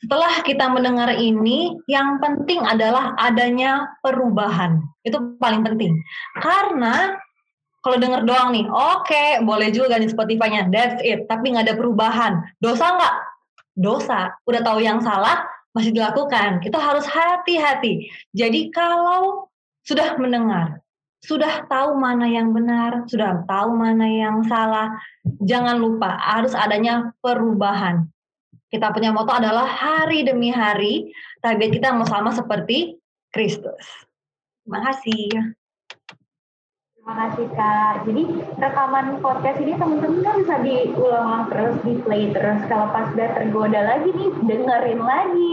setelah 0.00 0.32
kita 0.40 0.64
mendengar 0.72 1.12
ini, 1.12 1.76
yang 1.84 2.16
penting 2.24 2.64
adalah 2.64 3.12
adanya 3.20 3.84
perubahan. 4.00 4.80
Itu 5.04 5.36
paling 5.36 5.60
penting. 5.60 5.92
Karena 6.40 7.20
kalau 7.84 7.96
dengar 8.00 8.24
doang 8.24 8.56
nih, 8.56 8.64
oke, 8.68 9.04
okay, 9.04 9.44
boleh 9.44 9.68
juga 9.68 10.00
di 10.00 10.08
Spotify-nya, 10.08 10.72
that's 10.72 11.00
it. 11.04 11.28
Tapi 11.28 11.52
nggak 11.52 11.68
ada 11.68 11.76
perubahan. 11.76 12.32
Dosa 12.60 12.96
nggak? 12.96 13.14
Dosa. 13.76 14.32
Udah 14.48 14.60
tahu 14.64 14.80
yang 14.80 15.04
salah, 15.04 15.44
masih 15.76 15.92
dilakukan. 15.92 16.64
Kita 16.64 16.80
harus 16.80 17.04
hati-hati. 17.04 18.08
Jadi 18.32 18.72
kalau 18.72 19.52
sudah 19.84 20.16
mendengar, 20.16 20.80
sudah 21.20 21.68
tahu 21.68 22.00
mana 22.00 22.24
yang 22.24 22.56
benar, 22.56 23.04
sudah 23.04 23.44
tahu 23.44 23.76
mana 23.76 24.08
yang 24.08 24.40
salah, 24.48 24.96
jangan 25.44 25.76
lupa 25.76 26.16
harus 26.16 26.56
adanya 26.56 27.12
perubahan. 27.20 28.08
Kita 28.70 28.94
punya 28.94 29.10
moto 29.10 29.34
adalah 29.34 29.66
hari 29.66 30.22
demi 30.22 30.54
hari, 30.54 31.10
target 31.42 31.74
kita 31.74 31.90
mau 31.90 32.06
sama 32.06 32.30
seperti 32.30 33.02
Kristus. 33.34 33.82
Terima 34.62 34.86
kasih. 34.86 35.26
Terima 36.94 37.14
kasih 37.26 37.46
Kak. 37.58 37.94
Jadi 38.06 38.22
rekaman 38.62 39.18
podcast 39.18 39.58
ini 39.58 39.74
teman-teman 39.74 40.22
kan 40.22 40.34
bisa 40.46 40.56
diulang 40.62 41.50
terus, 41.50 41.74
di 41.82 41.98
play 42.06 42.30
terus. 42.30 42.62
Kalau 42.70 42.94
pas 42.94 43.10
udah 43.10 43.28
tergoda 43.34 43.80
lagi 43.82 44.14
nih, 44.14 44.30
dengerin 44.38 45.02
lagi. 45.02 45.52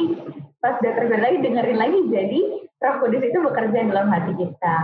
Pas 0.62 0.78
udah 0.78 0.94
tergoda 0.94 1.22
lagi, 1.26 1.38
dengerin 1.42 1.80
lagi. 1.82 2.00
Jadi 2.14 2.42
Roh 2.78 2.96
Kudus 3.02 3.26
itu 3.26 3.40
bekerja 3.42 3.80
dalam 3.90 4.14
hati 4.14 4.38
kita. 4.38 4.78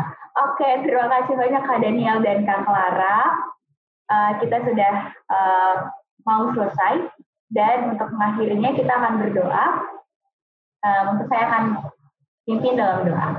Oke, 0.49 0.69
terima 0.81 1.05
kasih 1.05 1.37
banyak 1.37 1.63
Kak 1.69 1.79
Daniel 1.85 2.17
dan 2.25 2.41
Kak 2.49 2.65
Clara. 2.65 3.19
Uh, 4.09 4.31
kita 4.41 4.57
sudah 4.65 4.93
uh, 5.29 5.75
mau 6.25 6.49
selesai. 6.57 7.13
Dan 7.53 7.93
untuk 7.93 8.09
mengakhirinya 8.17 8.73
kita 8.73 8.89
akan 8.89 9.13
berdoa. 9.21 9.67
Um, 10.83 11.03
untuk 11.15 11.31
saya 11.31 11.43
akan 11.47 11.63
pimpin 12.43 12.75
dalam 12.75 13.05
doa. 13.07 13.29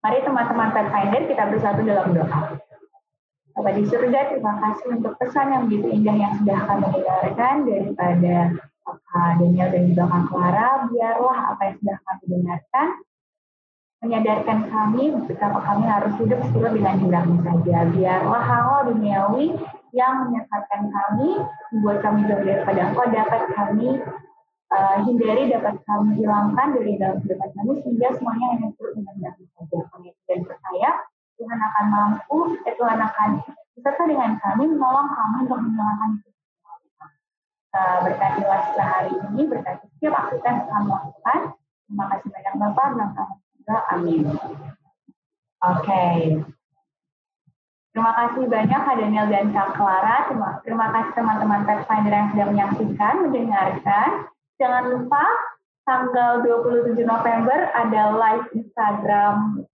Mari 0.00 0.18
teman-teman 0.26 0.74
Pathfinder 0.74 1.22
kita 1.30 1.44
bersatu 1.48 1.80
dalam 1.86 2.12
doa. 2.12 2.58
Bapak 3.50 3.72
di 3.76 3.84
surga, 3.88 4.32
terima 4.32 4.56
kasih 4.62 4.96
untuk 5.00 5.14
pesan 5.20 5.52
yang 5.52 5.62
begitu 5.68 5.92
indah 5.92 6.16
yang 6.16 6.32
sudah 6.40 6.58
kami 6.64 6.86
dengarkan 6.96 7.54
daripada 7.66 8.34
Pak 8.84 9.30
Daniel 9.42 9.68
dan 9.68 9.82
juga 9.90 10.04
Kak 10.08 10.22
Clara. 10.32 10.68
Biarlah 10.88 11.38
apa 11.54 11.62
yang 11.68 11.76
sudah 11.82 11.96
kami 12.00 12.24
dengarkan 12.30 12.88
menyadarkan 14.00 14.58
kami 14.72 15.12
betapa 15.28 15.60
kami 15.60 15.84
harus 15.84 16.12
hidup 16.16 16.40
sesuai 16.48 16.72
dengan 16.72 16.96
jumlahmu 17.04 17.36
saja. 17.44 17.78
Biarlah 17.92 18.42
hal 18.48 18.88
duniawi 18.88 19.60
yang 19.90 20.28
menyesatkan 20.28 20.90
kami, 20.90 21.42
membuat 21.74 21.98
kami 22.02 22.26
jauh 22.26 22.42
daripada 22.44 22.80
engkau, 22.90 23.06
dapat 23.10 23.42
kami 23.54 23.88
uh, 24.70 24.96
hindari, 25.02 25.50
dapat 25.50 25.78
kami 25.84 26.10
hilangkan 26.18 26.68
dari 26.74 26.92
dalam 26.96 27.18
kehidupan 27.22 27.50
kami, 27.56 27.72
sehingga 27.82 28.08
semuanya 28.16 28.46
hanya 28.56 28.68
turut 28.78 28.92
dengan 28.94 29.14
saja. 29.20 29.78
Kami 29.90 30.08
dan 30.26 30.40
percaya 30.46 30.90
Tuhan 31.40 31.58
akan 31.58 31.84
mampu, 31.88 32.38
eh, 32.68 32.74
Tuhan 32.76 32.98
akan 33.00 33.30
beserta 33.74 34.02
dengan 34.06 34.36
kami, 34.38 34.64
menolong 34.70 35.08
kami 35.08 35.36
untuk 35.46 35.60
menjalankan 35.62 36.10
itu. 36.18 36.28
Uh, 37.70 37.98
berkatilah 38.02 38.60
setelah 38.66 38.88
hari 38.98 39.14
ini, 39.14 39.42
berkati 39.46 39.86
setiap 39.94 40.26
aktivitas 40.26 40.66
kami 40.66 40.90
lakukan, 40.90 41.40
Terima 41.90 42.06
kasih 42.06 42.30
banyak 42.30 42.54
Bapak 42.54 42.86
dan 42.94 43.10
juga 43.58 43.76
amin. 43.90 44.22
Oke. 44.30 44.54
Okay. 45.82 46.38
Terima 47.90 48.14
kasih 48.14 48.46
banyak 48.46 48.80
Kak 48.86 48.96
Daniel 49.02 49.26
dan 49.26 49.50
Kak 49.50 49.74
Clara. 49.74 50.30
Terima, 50.62 50.86
kasih 50.94 51.12
teman-teman 51.18 51.66
Pathfinder 51.66 52.14
yang 52.14 52.28
sudah 52.30 52.46
menyaksikan, 52.46 53.14
mendengarkan. 53.26 54.10
Jangan 54.62 54.84
lupa 54.94 55.24
tanggal 55.82 56.46
27 56.46 57.02
November 57.02 57.58
ada 57.74 58.02
live 58.14 58.46
Instagram 58.54 59.66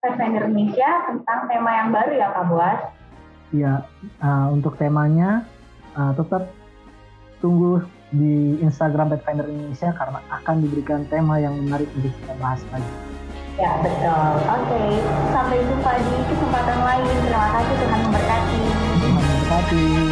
Pathfinder 0.00 0.48
Indonesia 0.48 1.12
tentang 1.12 1.44
tema 1.44 1.70
yang 1.76 1.88
baru 1.92 2.12
ya 2.16 2.28
Kak 2.32 2.44
Buas? 2.48 2.80
Iya, 3.52 3.84
uh, 4.24 4.46
untuk 4.48 4.80
temanya 4.80 5.44
uh, 5.92 6.16
tetap 6.16 6.48
tunggu 7.44 7.84
di 8.08 8.56
Instagram 8.64 9.12
Pathfinder 9.12 9.44
Indonesia 9.44 9.92
karena 9.92 10.24
akan 10.32 10.56
diberikan 10.64 11.04
tema 11.12 11.36
yang 11.36 11.52
menarik 11.52 11.92
untuk 12.00 12.16
kita 12.16 12.32
bahas 12.40 12.64
lagi. 12.72 13.17
Ya, 13.58 13.74
betul. 13.82 14.30
Oke, 14.46 14.70
okay. 14.70 14.88
sampai 15.34 15.58
jumpa 15.66 15.90
di 15.98 16.14
kesempatan 16.30 16.78
lain. 16.78 17.10
Terima 17.26 17.48
kasih 17.58 17.74
Tuhan 17.74 18.00
memberkati. 18.06 18.60
Tuhan 19.02 19.10
memberkati. 19.18 20.07